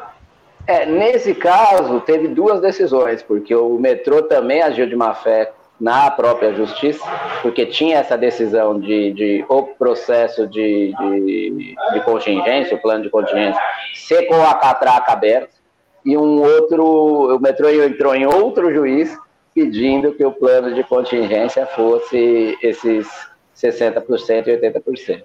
É, 0.68 0.86
nesse 0.86 1.34
caso, 1.34 2.00
teve 2.02 2.28
duas 2.28 2.62
decisões, 2.62 3.24
porque 3.24 3.56
o 3.56 3.80
metrô 3.80 4.22
também 4.22 4.62
agiu 4.62 4.88
de 4.88 4.96
má 4.96 5.16
fé 5.16 5.52
na 5.80 6.12
própria 6.12 6.54
justiça, 6.54 7.04
porque 7.42 7.66
tinha 7.66 7.98
essa 7.98 8.18
decisão 8.18 8.80
de, 8.80 9.14
de 9.14 9.46
o 9.48 9.64
processo 9.64 10.46
de, 10.48 10.94
de, 10.98 11.76
de 11.94 12.02
contingência, 12.02 12.76
o 12.76 12.82
plano 12.82 13.04
de 13.04 13.10
contingência, 13.10 13.62
ser 13.94 14.24
com 14.24 14.42
a 14.44 14.54
catraca 14.56 15.14
aberta, 15.14 15.60
e 16.06 16.18
um 16.18 16.42
outro, 16.42 17.36
o 17.36 17.40
metrô 17.40 17.70
entrou 17.70 18.16
em 18.16 18.26
outro 18.26 18.74
juiz 18.74 19.18
pedindo 19.54 20.14
que 20.14 20.26
o 20.26 20.32
plano 20.32 20.74
de 20.74 20.84
contingência 20.84 21.66
fosse 21.66 22.58
esses 22.62 23.08
60% 23.56 24.48
e 24.48 24.58
80%. 24.58 25.24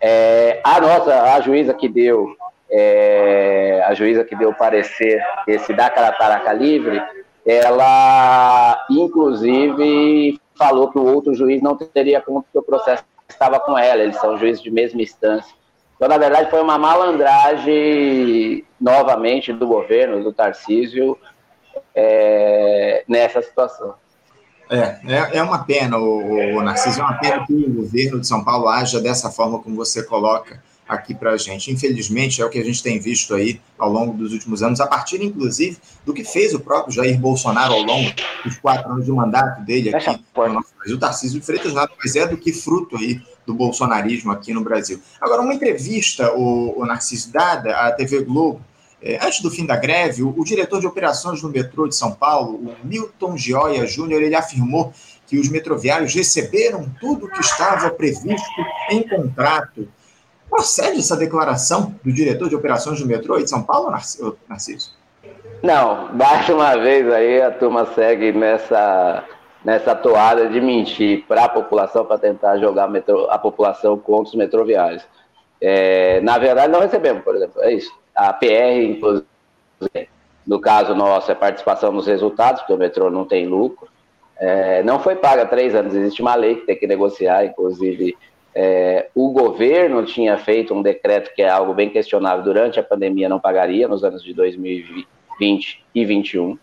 É, 0.00 0.60
a 0.64 0.80
nossa, 0.80 1.34
a 1.34 1.40
juíza 1.40 1.74
que 1.74 1.88
deu, 1.88 2.34
é, 2.70 3.82
a 3.86 3.94
juíza 3.94 4.24
que 4.24 4.36
deu 4.36 4.52
parecer 4.54 5.22
esse 5.46 5.72
da 5.72 5.90
carataraca 5.90 6.52
livre, 6.52 7.02
ela, 7.46 8.86
inclusive, 8.90 10.40
falou 10.56 10.90
que 10.90 10.98
o 10.98 11.04
outro 11.04 11.34
juiz 11.34 11.60
não 11.62 11.76
teria 11.76 12.20
conta 12.20 12.46
que 12.50 12.58
o 12.58 12.62
processo 12.62 13.04
estava 13.28 13.60
com 13.60 13.76
ela, 13.76 14.02
eles 14.02 14.16
são 14.16 14.38
juízes 14.38 14.62
de 14.62 14.70
mesma 14.70 15.02
instância. 15.02 15.54
Então, 15.96 16.08
na 16.08 16.18
verdade, 16.18 16.50
foi 16.50 16.60
uma 16.60 16.78
malandragem, 16.78 18.64
novamente, 18.80 19.52
do 19.52 19.66
governo, 19.66 20.22
do 20.22 20.32
Tarcísio, 20.32 21.18
é, 21.94 23.04
nessa 23.06 23.42
situação. 23.42 23.94
É, 24.70 24.98
é, 25.06 25.38
é 25.38 25.42
uma 25.42 25.64
pena, 25.64 25.98
o, 25.98 26.56
o 26.56 26.62
Narciso, 26.62 27.00
é 27.00 27.04
uma 27.04 27.18
pena 27.18 27.46
que 27.46 27.52
o 27.52 27.72
governo 27.74 28.20
de 28.20 28.26
São 28.26 28.42
Paulo 28.42 28.68
haja 28.68 29.00
dessa 29.00 29.30
forma 29.30 29.58
como 29.58 29.76
você 29.76 30.02
coloca 30.02 30.62
aqui 30.88 31.14
para 31.14 31.32
a 31.32 31.36
gente. 31.36 31.70
Infelizmente, 31.70 32.40
é 32.40 32.44
o 32.44 32.50
que 32.50 32.58
a 32.58 32.64
gente 32.64 32.82
tem 32.82 32.98
visto 32.98 33.34
aí 33.34 33.60
ao 33.78 33.90
longo 33.90 34.14
dos 34.14 34.32
últimos 34.32 34.62
anos, 34.62 34.80
a 34.80 34.86
partir, 34.86 35.22
inclusive, 35.22 35.78
do 36.04 36.12
que 36.12 36.24
fez 36.24 36.54
o 36.54 36.60
próprio 36.60 36.94
Jair 36.94 37.18
Bolsonaro 37.18 37.74
ao 37.74 37.82
longo 37.82 38.12
dos 38.44 38.58
quatro 38.58 38.90
anos 38.92 39.04
de 39.04 39.12
mandato 39.12 39.64
dele 39.64 39.94
aqui 39.94 40.20
no 40.36 40.52
nosso 40.52 40.74
Brasil. 40.76 40.96
O 40.96 41.00
Tarcísio 41.00 41.40
de 41.40 41.46
Freitas 41.46 41.72
nada 41.72 41.92
mais 41.96 42.16
é 42.16 42.26
do 42.26 42.36
que 42.36 42.52
fruto 42.52 42.96
aí 42.96 43.20
do 43.46 43.54
bolsonarismo 43.54 44.32
aqui 44.32 44.52
no 44.52 44.62
Brasil. 44.62 45.00
Agora, 45.20 45.42
uma 45.42 45.54
entrevista, 45.54 46.32
o, 46.34 46.80
o 46.80 46.86
Narciso 46.86 47.32
dada 47.32 47.76
à 47.76 47.92
TV 47.92 48.22
Globo, 48.22 48.60
é, 49.02 49.18
antes 49.22 49.42
do 49.42 49.50
fim 49.50 49.66
da 49.66 49.76
greve, 49.76 50.22
o, 50.22 50.34
o, 50.34 50.44
diretor 50.44 50.80
de 50.80 50.86
operações 50.86 51.42
do 51.42 51.50
metrô 51.50 51.86
de 51.86 51.94
São 51.94 52.12
Paulo, 52.12 52.56
o 52.56 52.86
Milton 52.86 53.36
Gioia 53.36 53.86
Júnior, 53.86 54.22
ele 54.22 54.34
afirmou 54.34 54.94
que 55.26 55.38
os 55.38 55.48
metroviários 55.48 56.14
receberam 56.14 56.90
tudo 57.00 57.28
que 57.28 57.40
estava 57.40 57.90
previsto 57.90 58.62
em 58.90 59.06
contrato 59.06 59.88
Procede 60.54 61.00
essa 61.00 61.16
declaração 61.16 61.96
do 62.04 62.12
diretor 62.12 62.48
de 62.48 62.54
operações 62.54 63.00
do 63.00 63.08
metrô 63.08 63.36
de 63.38 63.50
São 63.50 63.60
Paulo, 63.60 63.90
Narciso? 63.90 64.96
Não, 65.60 66.14
mais 66.14 66.48
uma 66.48 66.76
vez 66.76 67.12
aí 67.12 67.42
a 67.42 67.50
turma 67.50 67.84
segue 67.86 68.30
nessa, 68.30 69.24
nessa 69.64 69.96
toada 69.96 70.48
de 70.48 70.60
mentir 70.60 71.24
para 71.26 71.46
a 71.46 71.48
população, 71.48 72.04
para 72.04 72.18
tentar 72.18 72.58
jogar 72.58 72.88
a 73.30 73.38
população 73.38 73.98
contra 73.98 74.28
os 74.28 74.34
metroviários. 74.36 75.04
É, 75.60 76.20
na 76.20 76.38
verdade, 76.38 76.72
não 76.72 76.78
recebemos, 76.78 77.24
por 77.24 77.34
exemplo, 77.34 77.60
é 77.60 77.72
isso. 77.72 77.92
A 78.14 78.32
PR, 78.32 78.80
inclusive, 78.80 79.26
no 80.46 80.60
caso 80.60 80.94
nosso, 80.94 81.32
é 81.32 81.34
participação 81.34 81.90
nos 81.90 82.06
resultados, 82.06 82.60
porque 82.60 82.74
o 82.74 82.78
metrô 82.78 83.10
não 83.10 83.24
tem 83.24 83.44
lucro. 83.44 83.88
É, 84.36 84.84
não 84.84 85.00
foi 85.00 85.16
paga 85.16 85.42
há 85.42 85.46
três 85.46 85.74
anos, 85.74 85.96
existe 85.96 86.22
uma 86.22 86.36
lei 86.36 86.54
que 86.54 86.66
tem 86.66 86.78
que 86.78 86.86
negociar, 86.86 87.44
inclusive 87.44 88.16
é, 88.54 89.08
o 89.14 89.30
governo 89.30 90.04
tinha 90.04 90.38
feito 90.38 90.72
um 90.72 90.80
decreto 90.80 91.34
que 91.34 91.42
é 91.42 91.48
algo 91.48 91.74
bem 91.74 91.90
questionável 91.90 92.44
durante 92.44 92.78
a 92.78 92.84
pandemia, 92.84 93.28
não 93.28 93.40
pagaria 93.40 93.88
nos 93.88 94.04
anos 94.04 94.22
de 94.22 94.32
2020 94.32 95.84
e 95.94 96.06
2021. 96.06 96.58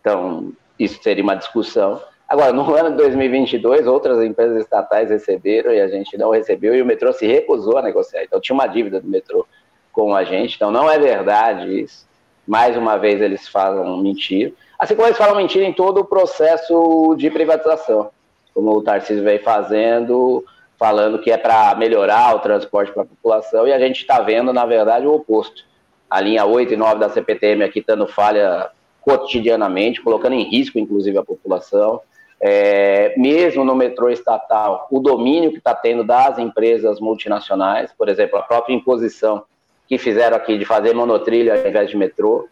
Então, 0.00 0.52
isso 0.78 1.02
seria 1.02 1.22
uma 1.22 1.34
discussão. 1.34 2.00
Agora, 2.26 2.52
no 2.52 2.74
ano 2.74 2.90
de 2.90 2.96
2022, 2.96 3.86
outras 3.86 4.24
empresas 4.24 4.62
estatais 4.62 5.10
receberam 5.10 5.72
e 5.72 5.80
a 5.80 5.88
gente 5.88 6.16
não 6.16 6.30
recebeu, 6.30 6.74
e 6.74 6.80
o 6.80 6.86
metrô 6.86 7.12
se 7.12 7.26
recusou 7.26 7.76
a 7.76 7.82
negociar. 7.82 8.24
Então, 8.24 8.40
tinha 8.40 8.54
uma 8.54 8.66
dívida 8.66 9.00
do 9.00 9.06
metrô 9.06 9.46
com 9.92 10.14
a 10.14 10.24
gente. 10.24 10.56
Então, 10.56 10.70
não 10.70 10.90
é 10.90 10.98
verdade 10.98 11.80
isso. 11.80 12.08
Mais 12.46 12.76
uma 12.76 12.96
vez, 12.96 13.20
eles 13.20 13.46
falam 13.46 13.98
mentira. 13.98 14.52
Assim 14.78 14.94
como 14.94 15.06
eles 15.06 15.18
falam 15.18 15.36
mentira 15.36 15.64
em 15.64 15.72
todo 15.72 16.00
o 16.00 16.04
processo 16.04 17.14
de 17.16 17.30
privatização, 17.30 18.10
como 18.54 18.72
o 18.72 18.82
Tarcísio 18.82 19.22
vem 19.22 19.38
fazendo 19.38 20.44
falando 20.78 21.20
que 21.20 21.30
é 21.30 21.36
para 21.36 21.74
melhorar 21.74 22.34
o 22.34 22.40
transporte 22.40 22.92
para 22.92 23.02
a 23.02 23.06
população, 23.06 23.66
e 23.66 23.72
a 23.72 23.78
gente 23.78 24.00
está 24.00 24.20
vendo, 24.20 24.52
na 24.52 24.66
verdade, 24.66 25.06
o 25.06 25.14
oposto. 25.14 25.64
A 26.10 26.20
linha 26.20 26.44
8 26.44 26.74
e 26.74 26.76
9 26.76 27.00
da 27.00 27.08
CPTM 27.08 27.64
aqui 27.64 27.80
estando 27.80 28.06
falha 28.06 28.70
cotidianamente, 29.00 30.02
colocando 30.02 30.34
em 30.34 30.44
risco, 30.44 30.78
inclusive, 30.78 31.18
a 31.18 31.24
população. 31.24 32.00
É, 32.40 33.14
mesmo 33.16 33.64
no 33.64 33.74
metrô 33.74 34.10
estatal, 34.10 34.86
o 34.90 35.00
domínio 35.00 35.50
que 35.50 35.58
está 35.58 35.74
tendo 35.74 36.04
das 36.04 36.38
empresas 36.38 37.00
multinacionais, 37.00 37.92
por 37.96 38.08
exemplo, 38.08 38.38
a 38.38 38.42
própria 38.42 38.74
imposição 38.74 39.44
que 39.86 39.98
fizeram 39.98 40.36
aqui 40.36 40.58
de 40.58 40.64
fazer 40.64 40.94
monotrilho 40.94 41.52
ao 41.52 41.58
invés 41.58 41.90
de 41.90 41.96
metrô, 41.96 42.48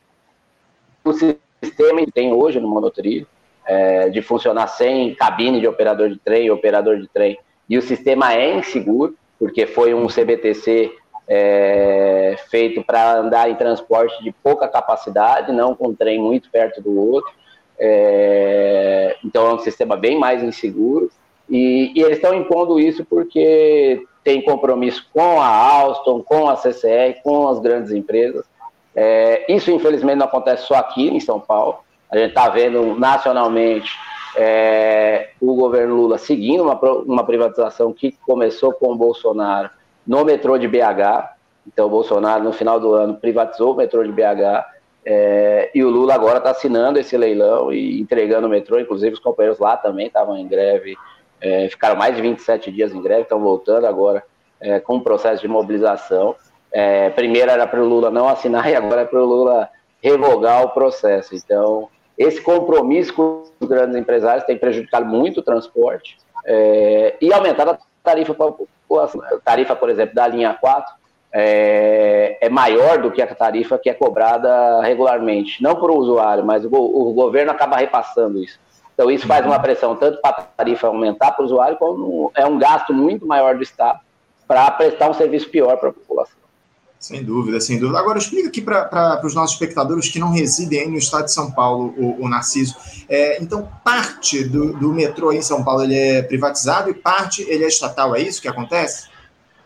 o 1.05 1.13
sistema 1.13 2.01
que 2.05 2.13
tem 2.13 2.33
hoje 2.33 2.61
no 2.61 2.69
monotrilho, 2.69 3.27
é, 3.67 4.09
de 4.09 4.23
funcionar 4.23 4.67
sem 4.69 5.15
cabine 5.15 5.61
de 5.61 5.67
operador 5.67 6.09
de 6.09 6.19
trem, 6.19 6.51
operador 6.51 6.99
de 6.99 7.09
trem, 7.09 7.39
e 7.73 7.79
o 7.79 7.81
sistema 7.81 8.35
é 8.35 8.55
inseguro, 8.55 9.17
porque 9.39 9.67
foi 9.67 9.95
um 9.95 10.07
CBTC 10.07 10.93
é, 11.27 12.37
feito 12.51 12.85
para 12.85 13.17
andar 13.17 13.49
em 13.49 13.55
transporte 13.55 14.23
de 14.23 14.31
pouca 14.31 14.69
capacidade, 14.69 15.51
não 15.53 15.75
com 15.75 15.89
um 15.89 15.95
trem 15.95 16.21
muito 16.21 16.51
perto 16.51 16.83
do 16.83 17.01
outro. 17.01 17.33
É, 17.79 19.17
então 19.25 19.47
é 19.47 19.55
um 19.55 19.59
sistema 19.59 19.97
bem 19.97 20.19
mais 20.19 20.43
inseguro. 20.43 21.11
E, 21.49 21.93
e 21.97 22.03
eles 22.03 22.19
estão 22.19 22.35
impondo 22.35 22.79
isso 22.79 23.07
porque 23.07 24.05
tem 24.23 24.43
compromisso 24.43 25.09
com 25.11 25.41
a 25.41 25.49
Alstom, 25.49 26.23
com 26.23 26.51
a 26.51 26.57
CCR, 26.57 27.23
com 27.23 27.49
as 27.49 27.59
grandes 27.59 27.91
empresas. 27.91 28.45
É, 28.95 29.51
isso, 29.51 29.71
infelizmente, 29.71 30.19
não 30.19 30.27
acontece 30.27 30.67
só 30.67 30.75
aqui 30.75 31.09
em 31.09 31.21
São 31.21 31.41
Paulo. 31.41 31.79
A 32.11 32.19
gente 32.19 32.29
está 32.29 32.51
vendo 32.51 32.99
nacionalmente 33.01 33.91
é, 34.37 35.31
o 35.41 35.55
governo 35.55 35.95
Lula 35.95 36.19
seguindo 36.19 36.63
uma, 36.63 36.79
uma 37.03 37.25
privatização 37.25 37.93
que 37.93 38.13
começou 38.27 38.73
com 38.73 38.93
o 38.93 38.97
Bolsonaro 38.97 39.71
no 40.07 40.25
metrô 40.25 40.59
de 40.59 40.67
BH. 40.67 41.37
Então, 41.67 41.87
o 41.87 41.91
Bolsonaro, 41.91 42.43
no 42.43 42.53
final 42.53 42.81
do 42.81 42.95
ano, 42.95 43.15
privatizou 43.15 43.73
o 43.73 43.77
metrô 43.77 44.03
de 44.03 44.13
BH. 44.13 44.65
É, 45.05 45.71
e 45.75 45.83
o 45.83 45.91
Lula 45.91 46.15
agora 46.15 46.39
está 46.39 46.51
assinando 46.51 46.99
esse 46.99 47.17
leilão 47.17 47.73
e 47.73 48.01
entregando 48.01 48.47
o 48.47 48.51
metrô. 48.51 48.79
Inclusive, 48.79 49.15
os 49.15 49.21
companheiros 49.21 49.59
lá 49.59 49.77
também 49.77 50.07
estavam 50.07 50.37
em 50.37 50.47
greve, 50.47 50.97
é, 51.41 51.69
ficaram 51.69 51.97
mais 51.97 52.15
de 52.15 52.23
27 52.23 52.71
dias 52.71 52.95
em 52.95 53.03
greve, 53.03 53.23
estão 53.23 53.41
voltando 53.41 53.87
agora 53.87 54.23
é, 54.61 54.81
com 54.81 54.97
o 54.97 55.03
processo 55.03 55.43
de 55.43 55.49
mobilização. 55.49 56.35
É, 56.71 57.11
primeiro 57.11 57.51
era 57.51 57.67
para 57.67 57.83
o 57.83 57.87
Lula 57.87 58.11
não 58.11 58.29
assinar 58.29 58.67
e 58.71 58.75
agora 58.75 59.03
é 59.03 59.05
para 59.05 59.21
o 59.21 59.27
Lula 59.27 59.69
revogar 60.01 60.65
o 60.65 60.71
processo. 60.71 61.35
Então, 61.35 61.89
esse 62.17 62.41
compromisso 62.41 63.15
com 63.15 63.45
os 63.61 63.69
grandes 63.69 63.97
empresários 63.97 64.45
tem 64.45 64.59
prejudicado 64.59 65.07
muito 65.07 65.41
o 65.41 65.43
transporte 65.43 66.17
é, 66.45 67.17
e 67.21 67.33
aumentado 67.33 67.71
a 67.73 67.79
tarifa 68.03 68.35
para 68.35 68.49
a 68.49 68.53
população. 68.53 69.23
A 69.23 69.39
tarifa, 69.39 69.75
por 69.75 69.89
exemplo, 69.89 70.15
da 70.15 70.27
linha 70.27 70.55
4 70.55 70.95
é, 71.33 72.37
é, 72.41 72.49
maior 72.49 73.01
do 73.01 73.11
que 73.11 73.23
a 73.23 73.35
tarifa 73.35 73.79
que 73.79 73.89
é 73.89 73.95
cobrada 73.95 74.83
regularmente, 74.83 75.63
não 75.63 75.77
por 75.77 75.91
o 75.91 75.97
usuário, 75.97 76.45
mas 76.45 76.65
o, 76.65 76.71
o 76.71 77.13
governo 77.15 77.51
acaba 77.51 77.77
repassando 77.77 78.39
isso. 78.39 78.61
Então, 78.95 79.11
isso 79.11 79.27
faz 79.27 79.45
uma 79.47 79.59
pressão 79.59 79.97
tanto 79.97 80.21
para 80.21 80.31
a 80.31 80.43
tarifa 80.43 80.87
aumentar 80.87 81.33
para 81.33 81.43
o 81.43 81.47
usuário, 81.47 81.79
como 81.79 82.31
é 82.35 82.45
um 82.45 82.59
gasto 82.59 82.93
muito 82.93 83.27
maior 83.27 83.57
do 83.57 83.63
Estado 83.63 84.01
para 84.47 84.71
prestar 84.73 85.09
um 85.09 85.15
serviço 85.15 85.49
pior 85.49 85.79
para 85.79 85.89
a 85.89 85.93
população. 85.93 86.42
Sem 87.03 87.25
dúvida, 87.25 87.61
sem 87.61 87.81
dúvida. 87.81 87.99
Agora, 87.99 88.17
explica 88.17 88.47
aqui 88.47 88.63
para 88.63 89.21
os 89.25 89.35
nossos 89.35 89.55
espectadores 89.55 90.09
que 90.09 90.21
não 90.21 90.31
residem 90.31 90.89
no 90.89 90.99
estado 90.99 91.25
de 91.25 91.33
São 91.33 91.51
Paulo, 91.51 91.93
o, 91.97 92.25
o 92.25 92.29
Narciso. 92.29 92.77
É, 93.09 93.43
então, 93.43 93.69
parte 93.85 94.45
do, 94.45 94.73
do 94.75 94.95
metrô 94.95 95.33
em 95.33 95.43
São 95.43 95.65
Paulo 95.65 95.83
ele 95.83 95.99
é 95.99 96.23
privatizado 96.23 96.89
e 96.89 96.95
parte 96.95 97.43
ele 97.43 97.65
é 97.65 97.67
estatal, 97.67 98.15
é 98.15 98.21
isso 98.21 98.41
que 98.41 98.47
acontece? 98.47 99.09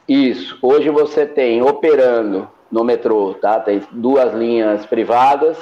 Isso. 0.08 0.58
Hoje 0.62 0.88
você 0.88 1.26
tem 1.26 1.60
operando 1.60 2.48
no 2.72 2.82
metrô, 2.82 3.34
tá? 3.34 3.60
Tem 3.60 3.82
duas 3.92 4.32
linhas 4.32 4.86
privadas 4.86 5.58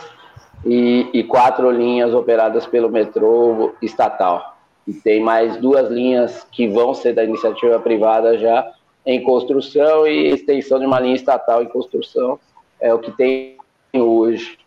e, 0.65 1.11
e 1.13 1.25
quatro 1.25 1.69
linhas 1.73 2.15
operadas 2.15 2.67
pelo 2.67 2.89
metrô 2.89 3.75
estatal. 3.83 4.57
E 4.87 4.93
tem 4.93 5.21
mais 5.21 5.57
duas 5.57 5.91
linhas 5.91 6.47
que 6.53 6.69
vão 6.69 6.95
ser 6.95 7.15
da 7.15 7.25
iniciativa 7.25 7.81
privada 7.81 8.39
já, 8.39 8.65
em 9.07 9.23
construção 9.23 10.07
e 10.07 10.31
extensão 10.31 10.79
de 10.79 10.87
uma 10.87 11.01
linha 11.01 11.15
estatal 11.15 11.63
em 11.63 11.69
construção, 11.69 12.39
é 12.81 12.93
o 12.93 12.99
que 12.99 13.11
tem 13.13 13.57
hoje. 13.93 14.59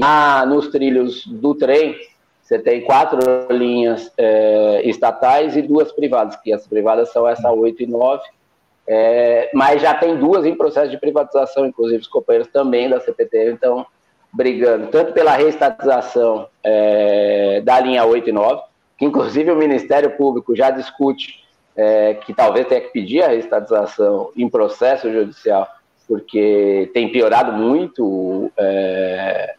Ah, 0.00 0.44
nos 0.46 0.68
trilhos 0.68 1.26
do 1.26 1.54
trem, 1.54 1.96
você 2.42 2.58
tem 2.58 2.82
quatro 2.82 3.18
linhas 3.50 4.12
é, 4.16 4.82
estatais 4.84 5.56
e 5.56 5.62
duas 5.62 5.90
privadas, 5.90 6.36
que 6.36 6.52
as 6.52 6.66
privadas 6.66 7.10
são 7.10 7.26
essa 7.26 7.50
8 7.50 7.82
e 7.82 7.86
9, 7.86 8.22
é, 8.86 9.50
mas 9.52 9.82
já 9.82 9.94
tem 9.94 10.16
duas 10.16 10.44
em 10.44 10.54
processo 10.54 10.90
de 10.90 11.00
privatização, 11.00 11.66
inclusive 11.66 12.02
os 12.02 12.08
companheiros 12.08 12.48
também 12.52 12.88
da 12.88 13.00
CPT 13.00 13.54
estão 13.54 13.84
brigando, 14.32 14.88
tanto 14.88 15.12
pela 15.12 15.32
reestatização 15.32 16.46
é, 16.62 17.60
da 17.64 17.80
linha 17.80 18.04
8 18.04 18.28
e 18.28 18.32
9, 18.32 18.62
que 18.98 19.04
inclusive 19.04 19.50
o 19.50 19.56
Ministério 19.56 20.10
Público 20.16 20.54
já 20.54 20.70
discute 20.70 21.45
é, 21.76 22.14
que 22.14 22.32
talvez 22.32 22.66
tenha 22.66 22.80
que 22.80 22.88
pedir 22.88 23.22
a 23.22 23.34
estatização 23.34 24.30
em 24.34 24.48
processo 24.48 25.12
judicial, 25.12 25.68
porque 26.08 26.90
tem 26.94 27.12
piorado 27.12 27.52
muito 27.52 28.50
é, 28.56 29.54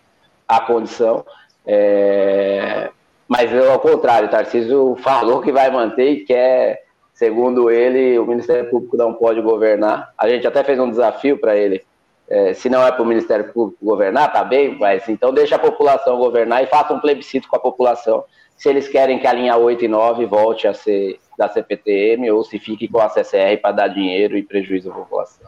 a 0.48 0.60
condição. 0.62 1.24
É, 1.66 2.90
mas 3.28 3.54
ao 3.54 3.80
contrário, 3.80 4.30
Tarcísio 4.30 4.96
falou 4.96 5.42
que 5.42 5.52
vai 5.52 5.70
manter 5.70 6.10
e 6.10 6.26
quer, 6.26 6.86
segundo 7.14 7.70
ele, 7.70 8.18
o 8.18 8.26
Ministério 8.26 8.70
Público 8.70 8.98
não 8.98 9.14
pode 9.14 9.42
governar. 9.42 10.12
A 10.18 10.28
gente 10.28 10.48
até 10.48 10.64
fez 10.64 10.80
um 10.80 10.90
desafio 10.90 11.38
para 11.38 11.56
ele 11.56 11.86
É, 12.30 12.54
se 12.54 12.68
não 12.70 12.86
é 12.86 12.92
para 12.92 13.04
o 13.04 13.06
Ministério 13.06 13.54
Público 13.54 13.86
governar, 13.86 14.34
tá 14.34 14.44
bem, 14.44 14.78
mas 14.78 15.08
então 15.08 15.34
deixa 15.34 15.56
a 15.56 15.60
população 15.60 16.18
governar 16.18 16.62
e 16.62 16.68
faça 16.68 16.94
um 16.94 17.00
plebiscito 17.00 17.48
com 17.48 17.56
a 17.56 17.60
população. 17.60 18.26
Se 18.58 18.68
eles 18.68 18.88
querem 18.90 19.18
que 19.18 19.28
a 19.28 19.32
linha 19.32 19.56
8 19.56 19.86
e 19.86 19.88
9 19.88 20.26
volte 20.26 20.68
a 20.68 20.74
ser 20.74 21.20
da 21.38 21.48
CPTM 21.48 22.30
ou 22.32 22.44
se 22.44 22.58
fique 22.58 22.88
com 22.88 23.00
a 23.00 23.10
CCR 23.10 23.62
para 23.62 23.72
dar 23.72 23.88
dinheiro 23.90 24.38
e 24.38 24.44
prejuízo 24.44 24.90
à 24.90 24.94
população. 24.94 25.48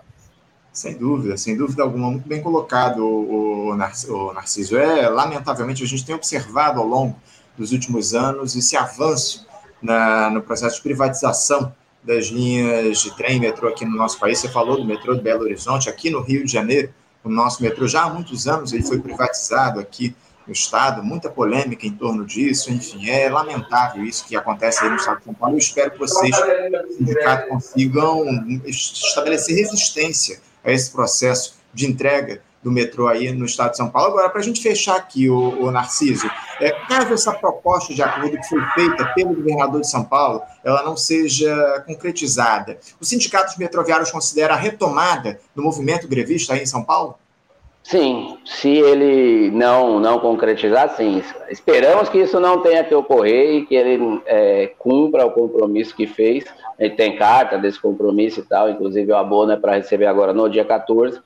Sem 0.72 0.96
dúvida, 0.96 1.36
sem 1.36 1.58
dúvida 1.58 1.81
alguma, 1.81 2.12
muito 2.12 2.27
bem 2.27 2.41
colocado, 2.41 3.03
o, 3.03 3.75
Narciso. 3.75 4.77
É, 4.77 5.10
lamentavelmente, 5.10 5.84
a 5.84 5.88
gente 5.88 6.05
tem 6.05 6.13
observado 6.13 6.79
ao 6.79 6.86
longo 6.86 7.15
dos 7.58 7.72
últimos 7.72 8.13
anos 8.13 8.55
esse 8.55 8.77
avanço 8.77 9.48
na, 9.81 10.29
no 10.29 10.41
processo 10.41 10.77
de 10.77 10.84
privatização 10.84 11.74
das 12.03 12.27
linhas 12.27 13.00
de 13.00 13.15
trem 13.17 13.39
metrô 13.39 13.67
aqui 13.67 13.84
no 13.84 13.98
nosso 13.98 14.19
país. 14.19 14.39
Você 14.39 14.48
falou 14.48 14.77
do 14.77 14.86
metrô 14.86 15.15
de 15.15 15.22
Belo 15.22 15.41
Horizonte, 15.41 15.89
aqui 15.89 16.10
no 16.10 16.22
Rio 16.22 16.46
de 16.46 16.51
Janeiro, 16.51 16.93
o 17.24 17.29
nosso 17.29 17.62
metrô 17.62 17.88
já 17.88 18.03
há 18.03 18.10
muitos 18.10 18.48
anos 18.48 18.72
ele 18.72 18.84
foi 18.84 19.00
privatizado 19.00 19.79
aqui 19.79 20.15
no 20.49 20.53
Estado, 20.53 21.03
muita 21.03 21.29
polêmica 21.29 21.85
em 21.85 21.91
torno 21.91 22.25
disso, 22.25 22.71
enfim, 22.71 23.07
é 23.07 23.29
lamentável 23.29 24.03
isso 24.03 24.25
que 24.25 24.35
acontece 24.35 24.83
aí 24.83 24.89
no 24.89 24.95
Estado 24.95 25.19
de 25.19 25.25
São 25.25 25.33
Paulo. 25.33 25.53
Eu 25.53 25.59
espero 25.59 25.91
que 25.91 25.99
vocês, 25.99 26.35
sindicato, 26.97 27.49
consigam 27.49 28.25
estabelecer 28.65 29.55
resistência 29.55 30.41
a 30.63 30.71
esse 30.71 30.91
processo 30.91 31.59
de 31.71 31.85
entrega 31.85 32.41
do 32.63 32.71
metrô 32.71 33.07
aí 33.07 33.31
no 33.31 33.45
estado 33.45 33.71
de 33.71 33.77
São 33.77 33.89
Paulo. 33.89 34.09
Agora, 34.09 34.29
para 34.29 34.41
a 34.41 34.43
gente 34.43 34.61
fechar 34.61 34.97
aqui, 34.97 35.29
o, 35.29 35.61
o 35.61 35.71
Narciso, 35.71 36.29
é, 36.59 36.71
caso 36.71 37.13
essa 37.13 37.31
proposta 37.31 37.93
de 37.93 38.01
acordo 38.01 38.37
que 38.37 38.49
foi 38.49 38.61
feita 38.73 39.05
pelo 39.13 39.35
governador 39.35 39.81
de 39.81 39.89
São 39.89 40.03
Paulo, 40.03 40.41
ela 40.63 40.83
não 40.83 40.97
seja 40.97 41.83
concretizada, 41.85 42.77
os 42.99 43.07
sindicatos 43.07 43.55
metroviários 43.55 44.11
consideram 44.11 44.55
a 44.55 44.57
retomada 44.57 45.39
do 45.55 45.63
movimento 45.63 46.07
grevista 46.07 46.53
aí 46.53 46.63
em 46.63 46.65
São 46.65 46.83
Paulo? 46.83 47.17
Sim, 47.83 48.38
se 48.45 48.69
ele 48.69 49.50
não, 49.51 50.00
não 50.00 50.19
concretizar, 50.19 50.95
sim. 50.95 51.24
Esperamos 51.50 52.07
que 52.07 52.19
isso 52.19 52.39
não 52.39 52.62
tenha 52.62 52.83
que 52.83 52.93
ocorrer 52.93 53.55
e 53.55 53.65
que 53.65 53.74
ele 53.74 54.21
é, 54.25 54.71
cumpra 54.77 55.25
o 55.25 55.31
compromisso 55.31 55.95
que 55.95 56.05
fez. 56.05 56.45
Ele 56.77 56.91
tem 56.91 57.15
carta 57.15 57.57
desse 57.57 57.81
compromisso 57.81 58.41
e 58.41 58.43
tal, 58.43 58.69
inclusive 58.69 59.12
o 59.12 59.15
abono 59.15 59.53
é 59.53 59.57
para 59.57 59.75
receber 59.75 60.05
agora 60.05 60.33
no 60.33 60.48
dia 60.48 60.63
14 60.63 61.19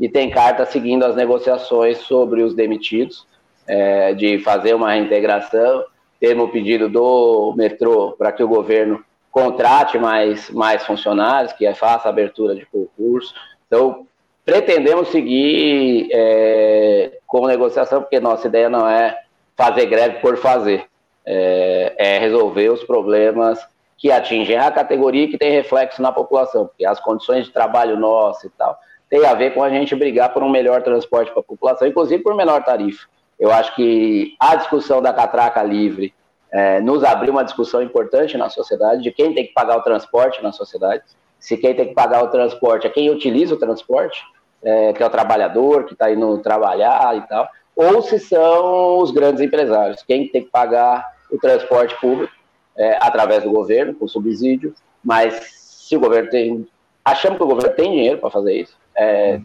e 0.00 0.08
tem 0.08 0.30
carta 0.30 0.64
seguindo 0.64 1.04
as 1.04 1.14
negociações 1.14 1.98
sobre 1.98 2.42
os 2.42 2.54
demitidos, 2.54 3.26
é, 3.66 4.14
de 4.14 4.38
fazer 4.38 4.74
uma 4.74 4.92
reintegração, 4.92 5.84
temos 6.18 6.46
o 6.46 6.48
pedido 6.48 6.88
do 6.88 7.52
metrô 7.54 8.12
para 8.12 8.32
que 8.32 8.42
o 8.42 8.48
governo 8.48 9.04
contrate 9.30 9.98
mais, 9.98 10.50
mais 10.50 10.84
funcionários, 10.84 11.52
que 11.52 11.72
faça 11.74 12.08
abertura 12.08 12.54
de 12.54 12.66
concurso. 12.66 13.32
Então, 13.66 14.06
pretendemos 14.50 15.08
seguir 15.10 16.08
é, 16.12 17.18
com 17.24 17.46
negociação, 17.46 18.02
porque 18.02 18.18
nossa 18.18 18.48
ideia 18.48 18.68
não 18.68 18.88
é 18.88 19.16
fazer 19.56 19.86
greve 19.86 20.18
por 20.18 20.36
fazer, 20.38 20.86
é, 21.24 21.94
é 21.96 22.18
resolver 22.18 22.68
os 22.68 22.82
problemas 22.82 23.60
que 23.96 24.10
atingem 24.10 24.56
a 24.56 24.68
categoria 24.72 25.24
e 25.24 25.28
que 25.28 25.38
tem 25.38 25.52
reflexo 25.52 26.02
na 26.02 26.10
população, 26.10 26.66
porque 26.66 26.84
as 26.84 26.98
condições 26.98 27.46
de 27.46 27.52
trabalho 27.52 27.96
nossas 27.96 28.44
e 28.44 28.50
tal 28.50 28.76
tem 29.08 29.24
a 29.24 29.34
ver 29.34 29.54
com 29.54 29.62
a 29.62 29.70
gente 29.70 29.94
brigar 29.94 30.32
por 30.32 30.42
um 30.42 30.48
melhor 30.48 30.82
transporte 30.82 31.30
para 31.30 31.40
a 31.40 31.44
população, 31.44 31.86
inclusive 31.86 32.22
por 32.22 32.34
menor 32.34 32.64
tarifa. 32.64 33.06
Eu 33.38 33.52
acho 33.52 33.74
que 33.76 34.34
a 34.40 34.56
discussão 34.56 35.00
da 35.00 35.12
catraca 35.12 35.62
livre 35.62 36.12
é, 36.50 36.80
nos 36.80 37.04
abriu 37.04 37.32
uma 37.32 37.44
discussão 37.44 37.82
importante 37.82 38.36
na 38.36 38.48
sociedade 38.48 39.02
de 39.02 39.12
quem 39.12 39.32
tem 39.32 39.46
que 39.46 39.52
pagar 39.52 39.78
o 39.78 39.82
transporte 39.82 40.42
na 40.42 40.52
sociedade. 40.52 41.02
Se 41.38 41.56
quem 41.56 41.74
tem 41.74 41.88
que 41.88 41.94
pagar 41.94 42.22
o 42.22 42.28
transporte 42.28 42.86
é 42.86 42.90
quem 42.90 43.10
utiliza 43.10 43.54
o 43.54 43.58
transporte, 43.58 44.22
é, 44.62 44.92
que 44.92 45.02
é 45.02 45.06
o 45.06 45.10
trabalhador 45.10 45.84
que 45.84 45.92
está 45.92 46.10
indo 46.10 46.38
trabalhar 46.38 47.16
e 47.16 47.20
tal, 47.22 47.48
ou 47.74 48.02
se 48.02 48.18
são 48.18 48.98
os 48.98 49.10
grandes 49.10 49.40
empresários, 49.40 50.02
quem 50.02 50.28
tem 50.28 50.42
que 50.42 50.50
pagar 50.50 51.14
o 51.30 51.38
transporte 51.38 51.98
público 52.00 52.32
é, 52.76 52.98
através 53.00 53.42
do 53.42 53.50
governo, 53.50 53.94
com 53.94 54.06
subsídio, 54.06 54.74
mas 55.02 55.34
se 55.52 55.96
o 55.96 56.00
governo 56.00 56.30
tem. 56.30 56.68
Achamos 57.04 57.38
que 57.38 57.44
o 57.44 57.46
governo 57.46 57.74
tem 57.74 57.90
dinheiro 57.90 58.18
para 58.18 58.30
fazer 58.30 58.54
isso, 58.54 58.76
é, 58.94 59.40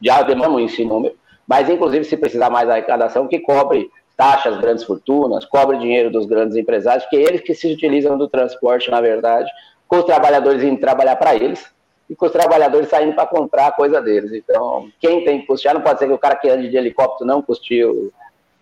já 0.00 0.22
demandam 0.22 0.60
esse 0.60 0.84
número, 0.84 1.16
mas 1.46 1.68
inclusive 1.68 2.04
se 2.04 2.16
precisar 2.16 2.50
mais 2.50 2.68
arrecadação, 2.68 3.26
que 3.26 3.40
cobre 3.40 3.90
taxas, 4.16 4.56
grandes 4.58 4.84
fortunas, 4.84 5.44
cobre 5.44 5.78
dinheiro 5.78 6.10
dos 6.10 6.26
grandes 6.26 6.56
empresários, 6.56 7.04
porque 7.04 7.16
eles 7.16 7.40
que 7.40 7.54
se 7.54 7.72
utilizam 7.72 8.16
do 8.16 8.28
transporte, 8.28 8.90
na 8.90 9.00
verdade, 9.00 9.50
com 9.86 9.98
os 9.98 10.04
trabalhadores 10.04 10.62
indo 10.62 10.80
trabalhar 10.80 11.16
para 11.16 11.34
eles 11.34 11.72
e 12.08 12.16
com 12.16 12.26
os 12.26 12.32
trabalhadores 12.32 12.88
saindo 12.88 13.14
para 13.14 13.26
comprar 13.26 13.66
a 13.66 13.72
coisa 13.72 14.00
deles. 14.00 14.32
Então, 14.32 14.90
quem 14.98 15.24
tem 15.24 15.40
que 15.40 15.46
custear, 15.46 15.74
não 15.74 15.82
pode 15.82 15.98
ser 15.98 16.06
que 16.06 16.12
o 16.12 16.18
cara 16.18 16.36
que 16.36 16.48
ande 16.48 16.68
de 16.68 16.76
helicóptero 16.76 17.26
não 17.26 17.42
custe 17.42 17.84
o, 17.84 18.10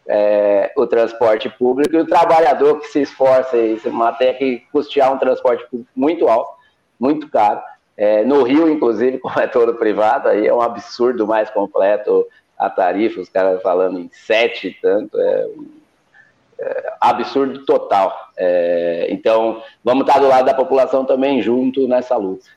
é, 0.06 0.72
o 0.76 0.86
transporte 0.86 1.48
público 1.48 1.94
e 1.94 2.00
o 2.00 2.06
trabalhador 2.06 2.80
que 2.80 2.88
se 2.88 3.02
esforça 3.02 3.56
e 3.56 3.78
se 3.78 3.90
tem 4.18 4.34
que 4.34 4.62
custear 4.72 5.12
um 5.12 5.18
transporte 5.18 5.64
público 5.70 5.90
muito 5.94 6.28
alto, 6.28 6.50
muito 6.98 7.28
caro. 7.28 7.60
É, 7.96 8.24
no 8.24 8.42
Rio, 8.42 8.68
inclusive, 8.68 9.18
como 9.20 9.38
é 9.38 9.46
todo 9.46 9.74
privado, 9.74 10.28
aí 10.28 10.46
é 10.46 10.52
um 10.52 10.60
absurdo 10.60 11.26
mais 11.26 11.48
completo 11.50 12.26
a 12.58 12.70
tarifa, 12.70 13.20
os 13.20 13.28
caras 13.28 13.60
falando 13.62 13.98
em 13.98 14.10
sete 14.12 14.68
e 14.68 14.74
tanto, 14.74 15.20
é, 15.20 15.46
é 16.58 16.92
absurdo 17.00 17.64
total. 17.66 18.30
É, 18.36 19.06
então, 19.10 19.62
vamos 19.84 20.06
estar 20.06 20.18
do 20.18 20.26
lado 20.26 20.46
da 20.46 20.54
população 20.54 21.04
também 21.04 21.42
junto 21.42 21.86
nessa 21.86 22.16
luta. 22.16 22.55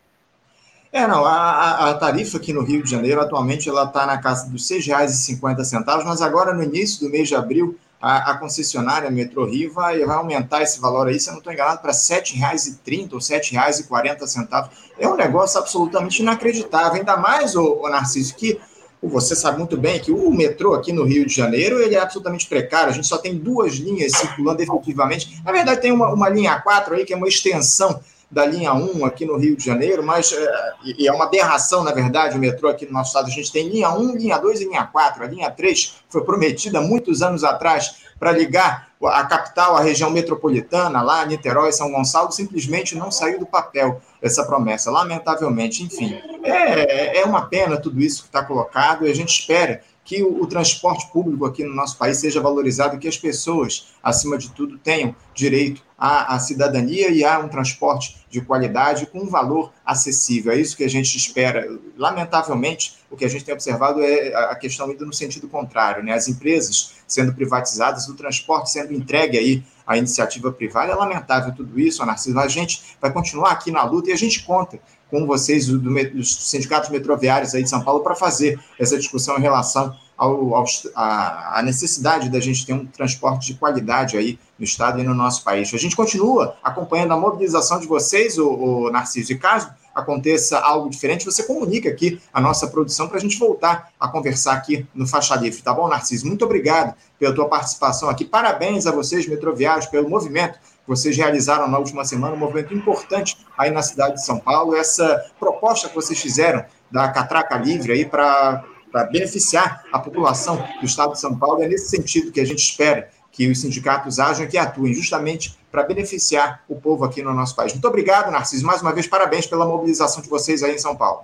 É, 0.91 1.05
não, 1.05 1.23
a, 1.23 1.91
a, 1.91 1.93
tarifa 1.93 2.37
aqui 2.37 2.51
no 2.51 2.63
Rio 2.63 2.83
de 2.83 2.89
Janeiro, 2.89 3.21
atualmente, 3.21 3.69
ela 3.69 3.83
está 3.83 4.07
na 4.07 4.17
casa 4.17 4.49
dos 4.49 4.67
R$ 4.69 4.79
6,50, 4.79 6.03
mas 6.03 6.21
agora, 6.21 6.51
no 6.51 6.63
início 6.63 6.99
do 7.01 7.11
mês 7.11 7.27
de 7.27 7.35
abril, 7.35 7.77
a, 8.01 8.31
a 8.31 8.37
concessionária 8.37 9.11
Metro 9.11 9.45
Rio 9.45 9.71
vai, 9.71 10.03
vai 10.03 10.17
aumentar 10.17 10.63
esse 10.63 10.79
valor 10.79 11.07
aí, 11.07 11.19
se 11.19 11.29
eu 11.29 11.33
não 11.33 11.39
estou 11.39 11.53
enganado, 11.53 11.79
para 11.79 11.91
R$ 11.91 11.97
7,30 11.97 13.13
ou 13.13 13.19
R$ 13.19 13.23
7,40. 13.23 14.69
É 14.97 15.07
um 15.07 15.15
negócio 15.15 15.59
absolutamente 15.59 16.23
inacreditável, 16.23 16.97
ainda 16.97 17.17
mais, 17.17 17.55
o 17.55 17.87
Narciso, 17.87 18.35
que 18.35 18.59
você 19.01 19.35
sabe 19.35 19.59
muito 19.59 19.77
bem 19.77 19.99
que 19.99 20.11
o 20.11 20.31
metrô 20.31 20.73
aqui 20.73 20.91
no 20.91 21.03
Rio 21.03 21.25
de 21.25 21.33
Janeiro 21.33 21.79
ele 21.79 21.95
é 21.95 21.99
absolutamente 21.99 22.47
precário. 22.47 22.89
A 22.89 22.93
gente 22.93 23.07
só 23.07 23.17
tem 23.17 23.37
duas 23.37 23.75
linhas 23.75 24.11
circulando 24.13 24.61
efetivamente. 24.61 25.41
Na 25.45 25.51
verdade, 25.51 25.81
tem 25.81 25.91
uma, 25.91 26.11
uma 26.11 26.27
linha 26.27 26.59
4 26.59 26.95
aí, 26.95 27.05
que 27.05 27.13
é 27.13 27.15
uma 27.15 27.27
extensão 27.27 28.01
da 28.31 28.45
linha 28.45 28.73
1 28.73 29.05
aqui 29.05 29.25
no 29.25 29.37
Rio 29.37 29.55
de 29.55 29.65
Janeiro, 29.65 30.03
mas 30.03 30.31
é, 30.31 30.73
e 30.83 31.07
é 31.07 31.11
uma 31.11 31.25
aberração, 31.25 31.83
na 31.83 31.91
verdade, 31.91 32.37
o 32.37 32.39
metrô 32.39 32.69
aqui 32.69 32.85
no 32.85 32.93
nosso 32.93 33.09
estado. 33.09 33.27
A 33.27 33.31
gente 33.31 33.51
tem 33.51 33.67
linha 33.67 33.89
1, 33.89 34.15
linha 34.15 34.37
2 34.37 34.61
e 34.61 34.65
linha 34.65 34.83
4. 34.85 35.23
A 35.23 35.27
linha 35.27 35.49
3 35.49 35.95
foi 36.09 36.23
prometida 36.23 36.79
muitos 36.79 37.21
anos 37.21 37.43
atrás 37.43 38.03
para 38.19 38.31
ligar 38.31 38.89
a 39.03 39.23
capital, 39.23 39.77
a 39.77 39.81
região 39.81 40.09
metropolitana, 40.11 41.01
lá, 41.01 41.25
Niterói, 41.25 41.71
São 41.71 41.91
Gonçalo, 41.91 42.31
simplesmente 42.31 42.95
não 42.95 43.09
saiu 43.09 43.39
do 43.39 43.45
papel 43.45 44.01
essa 44.21 44.43
promessa, 44.43 44.91
lamentavelmente. 44.91 45.83
Enfim, 45.83 46.19
é, 46.43 47.19
é 47.19 47.25
uma 47.25 47.47
pena 47.47 47.77
tudo 47.77 48.01
isso 48.01 48.23
que 48.23 48.27
está 48.27 48.43
colocado 48.43 49.07
e 49.07 49.11
a 49.11 49.15
gente 49.15 49.29
espera 49.29 49.81
que 50.09 50.23
o, 50.23 50.41
o, 50.41 50.47
transporte 50.47 51.05
público 51.11 51.45
aqui 51.45 51.63
no 51.63 51.75
nosso 51.75 51.95
país 51.95 52.17
seja 52.17 52.41
valorizado, 52.41 52.97
que 52.97 53.07
as 53.07 53.15
pessoas, 53.15 53.89
acima 54.01 54.39
de 54.39 54.49
tudo, 54.49 54.75
tenham 54.79 55.15
direito 55.35 55.83
à, 55.95 56.33
à 56.33 56.39
cidadania 56.39 57.11
e 57.11 57.23
a 57.23 57.37
um 57.37 57.47
transporte 57.47 58.17
de 58.27 58.41
qualidade 58.41 59.05
com 59.05 59.19
um 59.19 59.29
valor 59.29 59.71
acessível. 59.85 60.51
É 60.51 60.57
isso 60.59 60.75
que 60.75 60.83
a 60.83 60.89
gente 60.89 61.15
espera. 61.15 61.69
Lamentavelmente, 61.95 62.95
o 63.11 63.15
que 63.15 63.23
a 63.23 63.27
gente 63.27 63.45
tem 63.45 63.53
observado 63.53 64.01
é 64.01 64.33
a 64.33 64.55
questão 64.55 64.91
indo 64.91 65.05
no 65.05 65.13
sentido 65.13 65.47
contrário, 65.47 66.03
né? 66.03 66.13
As 66.13 66.27
empresas 66.27 66.95
sendo 67.05 67.31
privatizadas, 67.31 68.07
o 68.07 68.15
transporte 68.15 68.71
sendo 68.71 68.91
entregue 68.91 69.37
aí 69.37 69.63
à 69.89 69.97
iniciativa 69.97 70.51
privada. 70.51 70.91
É 70.91 70.95
lamentável 70.95 71.51
tudo 71.51 71.79
isso, 71.79 72.05
Narciso. 72.05 72.39
A 72.39 72.47
gente 72.47 72.95
vai 73.01 73.11
continuar 73.11 73.49
aqui 73.49 73.71
na 73.71 73.83
luta 73.83 74.11
e 74.11 74.13
a 74.13 74.15
gente 74.15 74.43
conta 74.43 74.79
com 75.09 75.25
vocês, 75.25 75.65
do, 75.65 75.79
dos 75.79 76.49
sindicatos 76.49 76.91
metroviários 76.91 77.55
aí 77.55 77.63
de 77.63 77.69
São 77.69 77.83
Paulo, 77.83 78.01
para 78.01 78.13
fazer 78.13 78.59
essa 78.79 78.95
discussão 78.95 79.39
em 79.39 79.41
relação 79.41 79.95
ao, 80.15 80.53
ao, 80.53 80.65
a, 80.95 81.57
a, 81.57 81.61
necessidade 81.63 82.29
da 82.29 82.39
gente 82.39 82.63
ter 82.67 82.73
um 82.73 82.85
transporte 82.85 83.47
de 83.47 83.55
qualidade 83.55 84.15
aí 84.15 84.37
no 84.59 84.63
estado 84.63 84.99
e 84.99 85.03
no 85.03 85.15
nosso 85.15 85.43
país. 85.43 85.73
A 85.73 85.77
gente 85.77 85.95
continua 85.95 86.55
acompanhando 86.63 87.13
a 87.13 87.17
mobilização 87.17 87.79
de 87.79 87.87
vocês, 87.87 88.37
o, 88.37 88.47
o 88.47 88.91
Narciso, 88.91 89.31
e 89.31 89.39
caso 89.39 89.71
aconteça 89.93 90.59
algo 90.59 90.89
diferente, 90.89 91.25
você 91.25 91.43
comunica 91.43 91.89
aqui 91.89 92.21
a 92.33 92.39
nossa 92.39 92.67
produção 92.67 93.07
para 93.07 93.17
a 93.17 93.21
gente 93.21 93.37
voltar 93.37 93.91
a 93.99 94.07
conversar 94.07 94.53
aqui 94.53 94.87
no 94.93 95.07
Faixa 95.07 95.35
Livre, 95.35 95.61
tá 95.61 95.73
bom, 95.73 95.87
Narciso? 95.87 96.27
Muito 96.27 96.45
obrigado 96.45 96.95
pela 97.17 97.33
tua 97.33 97.47
participação 97.47 98.09
aqui. 98.09 98.25
Parabéns 98.25 98.85
a 98.87 98.91
vocês, 98.91 99.27
metroviários, 99.27 99.85
pelo 99.87 100.09
movimento 100.09 100.59
vocês 100.89 101.15
realizaram 101.15 101.67
na 101.67 101.77
última 101.77 102.03
semana, 102.03 102.33
um 102.33 102.39
movimento 102.39 102.73
importante 102.73 103.37
aí 103.55 103.69
na 103.69 103.83
cidade 103.83 104.15
de 104.15 104.25
São 104.25 104.39
Paulo. 104.39 104.75
Essa 104.75 105.23
proposta 105.39 105.87
que 105.87 105.93
vocês 105.93 106.19
fizeram 106.19 106.65
da 106.89 107.07
catraca 107.09 107.55
livre 107.57 107.91
aí 107.91 108.05
para 108.05 108.65
beneficiar 109.11 109.83
a 109.93 109.99
população 109.99 110.67
do 110.79 110.85
estado 110.87 111.13
de 111.13 111.19
São 111.19 111.37
Paulo, 111.37 111.61
é 111.61 111.67
nesse 111.67 111.89
sentido 111.89 112.31
que 112.31 112.41
a 112.41 112.45
gente 112.45 112.63
espera 112.63 113.07
que 113.31 113.49
os 113.49 113.61
sindicatos 113.61 114.19
ajam 114.19 114.45
e 114.45 114.47
que 114.47 114.57
atuem 114.57 114.93
justamente 114.93 115.57
para 115.71 115.83
beneficiar 115.83 116.63
o 116.67 116.75
povo 116.75 117.05
aqui 117.05 117.21
no 117.21 117.33
nosso 117.33 117.55
país. 117.55 117.73
Muito 117.73 117.87
obrigado, 117.87 118.31
Narciso. 118.31 118.65
Mais 118.65 118.81
uma 118.81 118.93
vez, 118.93 119.07
parabéns 119.07 119.45
pela 119.45 119.65
mobilização 119.65 120.21
de 120.21 120.29
vocês 120.29 120.63
aí 120.63 120.75
em 120.75 120.79
São 120.79 120.95
Paulo. 120.95 121.21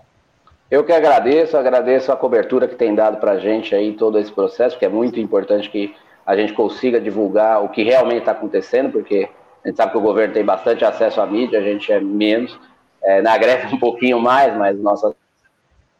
Eu 0.69 0.83
que 0.83 0.91
agradeço, 0.91 1.55
agradeço 1.57 2.11
a 2.11 2.17
cobertura 2.17 2.67
que 2.67 2.75
tem 2.75 2.95
dado 2.95 3.17
para 3.17 3.33
a 3.33 3.39
gente 3.39 3.75
aí 3.75 3.93
todo 3.93 4.17
esse 4.17 4.31
processo, 4.31 4.77
que 4.77 4.85
é 4.85 4.89
muito 4.89 5.19
importante 5.19 5.69
que 5.69 5.95
a 6.25 6.35
gente 6.35 6.53
consiga 6.53 6.99
divulgar 6.99 7.63
o 7.63 7.69
que 7.69 7.83
realmente 7.83 8.19
está 8.19 8.31
acontecendo, 8.31 8.91
porque 8.91 9.29
a 9.63 9.67
gente 9.67 9.77
sabe 9.77 9.91
que 9.91 9.97
o 9.97 10.01
governo 10.01 10.33
tem 10.33 10.43
bastante 10.43 10.83
acesso 10.83 11.21
à 11.21 11.27
mídia, 11.27 11.59
a 11.59 11.61
gente 11.61 11.91
é 11.91 11.99
menos, 11.99 12.57
é, 13.03 13.21
na 13.21 13.37
greve 13.37 13.75
um 13.75 13.79
pouquinho 13.79 14.19
mais, 14.19 14.55
mas 14.57 14.79
nosso 14.79 15.15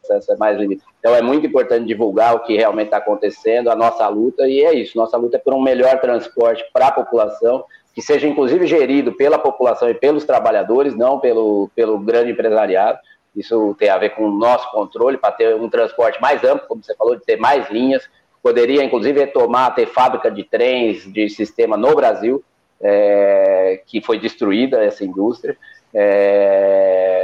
acesso 0.02 0.32
é 0.32 0.36
mais 0.36 0.58
limitado. 0.58 0.90
Então 1.06 1.14
é 1.14 1.22
muito 1.22 1.46
importante 1.46 1.86
divulgar 1.86 2.34
o 2.34 2.40
que 2.40 2.56
realmente 2.56 2.86
está 2.86 2.96
acontecendo, 2.96 3.70
a 3.70 3.76
nossa 3.76 4.08
luta, 4.08 4.48
e 4.48 4.64
é 4.64 4.74
isso, 4.74 4.98
nossa 4.98 5.16
luta 5.16 5.36
é 5.36 5.38
por 5.38 5.54
um 5.54 5.62
melhor 5.62 6.00
transporte 6.00 6.64
para 6.72 6.88
a 6.88 6.90
população, 6.90 7.64
que 7.94 8.02
seja 8.02 8.26
inclusive 8.26 8.66
gerido 8.66 9.12
pela 9.12 9.38
população 9.38 9.88
e 9.88 9.94
pelos 9.94 10.24
trabalhadores, 10.24 10.96
não 10.96 11.20
pelo, 11.20 11.70
pelo 11.76 11.96
grande 11.96 12.32
empresariado. 12.32 12.98
Isso 13.36 13.76
tem 13.78 13.88
a 13.88 13.96
ver 13.98 14.16
com 14.16 14.24
o 14.24 14.32
nosso 14.32 14.68
controle, 14.72 15.16
para 15.16 15.30
ter 15.30 15.54
um 15.54 15.68
transporte 15.68 16.20
mais 16.20 16.42
amplo, 16.42 16.66
como 16.66 16.82
você 16.82 16.96
falou, 16.96 17.14
de 17.14 17.24
ter 17.24 17.36
mais 17.36 17.70
linhas, 17.70 18.02
poderia 18.42 18.82
inclusive 18.82 19.20
retomar, 19.20 19.76
ter 19.76 19.86
fábrica 19.86 20.28
de 20.28 20.42
trens, 20.42 21.04
de 21.04 21.28
sistema 21.28 21.76
no 21.76 21.94
Brasil, 21.94 22.42
é, 22.80 23.80
que 23.86 24.00
foi 24.00 24.18
destruída 24.18 24.82
essa 24.82 25.04
indústria, 25.04 25.56
é, 25.94 27.15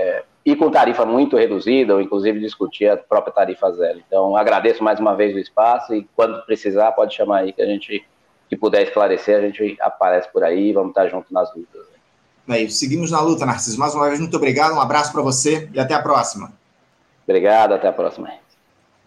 e 0.44 0.56
com 0.56 0.70
tarifa 0.70 1.04
muito 1.04 1.36
reduzida, 1.36 1.94
ou 1.94 2.00
inclusive 2.00 2.40
discutir 2.40 2.88
a 2.88 2.96
própria 2.96 3.32
tarifa 3.32 3.70
zero. 3.72 4.00
Então, 4.06 4.36
agradeço 4.36 4.82
mais 4.82 4.98
uma 4.98 5.14
vez 5.14 5.34
o 5.34 5.38
espaço 5.38 5.94
e 5.94 6.08
quando 6.16 6.44
precisar, 6.44 6.92
pode 6.92 7.14
chamar 7.14 7.38
aí 7.38 7.52
que 7.52 7.62
a 7.62 7.66
gente, 7.66 8.04
que 8.48 8.56
puder 8.56 8.82
esclarecer, 8.82 9.38
a 9.38 9.40
gente 9.40 9.76
aparece 9.80 10.28
por 10.32 10.42
aí, 10.42 10.72
vamos 10.72 10.90
estar 10.90 11.08
junto 11.08 11.32
nas 11.32 11.54
lutas. 11.54 11.82
É 12.48 12.60
isso, 12.60 12.76
seguimos 12.76 13.10
na 13.10 13.20
luta, 13.20 13.46
Narciso. 13.46 13.78
Mais 13.78 13.94
uma 13.94 14.08
vez, 14.08 14.18
muito 14.18 14.36
obrigado, 14.36 14.74
um 14.74 14.80
abraço 14.80 15.12
para 15.12 15.22
você 15.22 15.68
e 15.72 15.78
até 15.78 15.94
a 15.94 16.02
próxima. 16.02 16.52
Obrigado, 17.24 17.74
até 17.74 17.86
a 17.86 17.92
próxima 17.92 18.28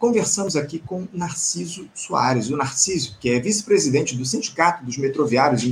conversamos 0.06 0.56
aqui 0.56 0.78
com 0.78 1.08
Narciso 1.12 1.90
Soares. 1.96 2.52
O 2.52 2.58
Narciso, 2.58 3.18
que 3.20 3.32
é 3.32 3.40
vice-presidente 3.40 4.16
do 4.16 4.24
Sindicato 4.24 4.86
dos 4.86 4.98
Metroviários 4.98 5.64
e 5.64 5.70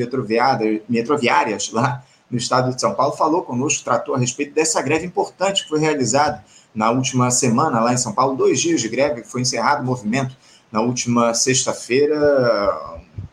Metroviárias 0.89 1.71
lá 1.71 2.03
no 2.33 2.37
estado 2.39 2.73
de 2.73 2.81
São 2.81 2.95
Paulo, 2.95 3.15
falou 3.15 3.43
conosco, 3.43 3.83
tratou 3.83 4.15
a 4.15 4.17
respeito 4.17 4.55
dessa 4.55 4.81
greve 4.81 5.05
importante 5.05 5.61
que 5.61 5.69
foi 5.69 5.79
realizada 5.79 6.43
na 6.73 6.89
última 6.89 7.29
semana 7.29 7.79
lá 7.79 7.93
em 7.93 7.97
São 7.97 8.11
Paulo, 8.11 8.35
dois 8.35 8.59
dias 8.59 8.81
de 8.81 8.89
greve, 8.89 9.21
que 9.21 9.27
foi 9.27 9.41
encerrado 9.41 9.83
o 9.83 9.85
movimento 9.85 10.35
na 10.71 10.81
última 10.81 11.35
sexta-feira. 11.35 12.17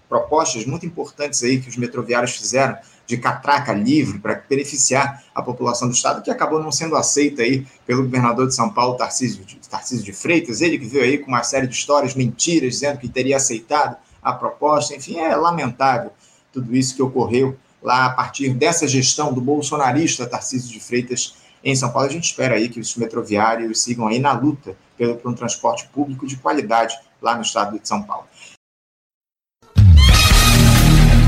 Propostas 0.06 0.66
muito 0.66 0.84
importantes 0.84 1.42
aí 1.42 1.60
que 1.60 1.70
os 1.70 1.78
metroviários 1.78 2.32
fizeram 2.32 2.76
de 3.06 3.16
catraca 3.16 3.72
livre 3.72 4.18
para 4.18 4.44
beneficiar 4.46 5.24
a 5.34 5.40
população 5.40 5.88
do 5.88 5.94
estado, 5.94 6.22
que 6.22 6.30
acabou 6.30 6.62
não 6.62 6.70
sendo 6.70 6.94
aceita 6.94 7.40
aí 7.40 7.66
pelo 7.86 8.02
governador 8.02 8.48
de 8.48 8.54
São 8.54 8.68
Paulo, 8.68 8.98
Tarcísio 8.98 9.42
de, 9.46 9.56
Tarcísio 9.66 10.04
de 10.04 10.12
Freitas, 10.12 10.60
ele 10.60 10.78
que 10.78 10.84
veio 10.84 11.04
aí 11.04 11.16
com 11.16 11.28
uma 11.28 11.42
série 11.42 11.66
de 11.66 11.74
histórias, 11.74 12.14
mentiras, 12.14 12.74
dizendo 12.74 12.98
que 12.98 13.08
teria 13.08 13.38
aceitado 13.38 13.96
a 14.22 14.34
proposta, 14.34 14.94
enfim, 14.94 15.18
é 15.18 15.34
lamentável 15.34 16.10
tudo 16.52 16.76
isso 16.76 16.94
que 16.94 17.02
ocorreu 17.02 17.56
lá 17.82 18.06
a 18.06 18.10
partir 18.10 18.50
dessa 18.50 18.86
gestão 18.86 19.32
do 19.32 19.40
bolsonarista 19.40 20.26
Tarcísio 20.26 20.70
de 20.70 20.80
Freitas 20.80 21.34
em 21.64 21.74
São 21.74 21.90
Paulo. 21.90 22.08
A 22.08 22.12
gente 22.12 22.24
espera 22.24 22.54
aí 22.54 22.68
que 22.68 22.80
os 22.80 22.96
metroviários 22.96 23.82
sigam 23.82 24.06
aí 24.06 24.18
na 24.18 24.32
luta 24.32 24.76
pelo, 24.96 25.16
por 25.16 25.30
um 25.30 25.34
transporte 25.34 25.88
público 25.92 26.26
de 26.26 26.36
qualidade 26.36 26.94
lá 27.20 27.36
no 27.36 27.42
estado 27.42 27.78
de 27.78 27.86
São 27.86 28.02
Paulo. 28.02 28.26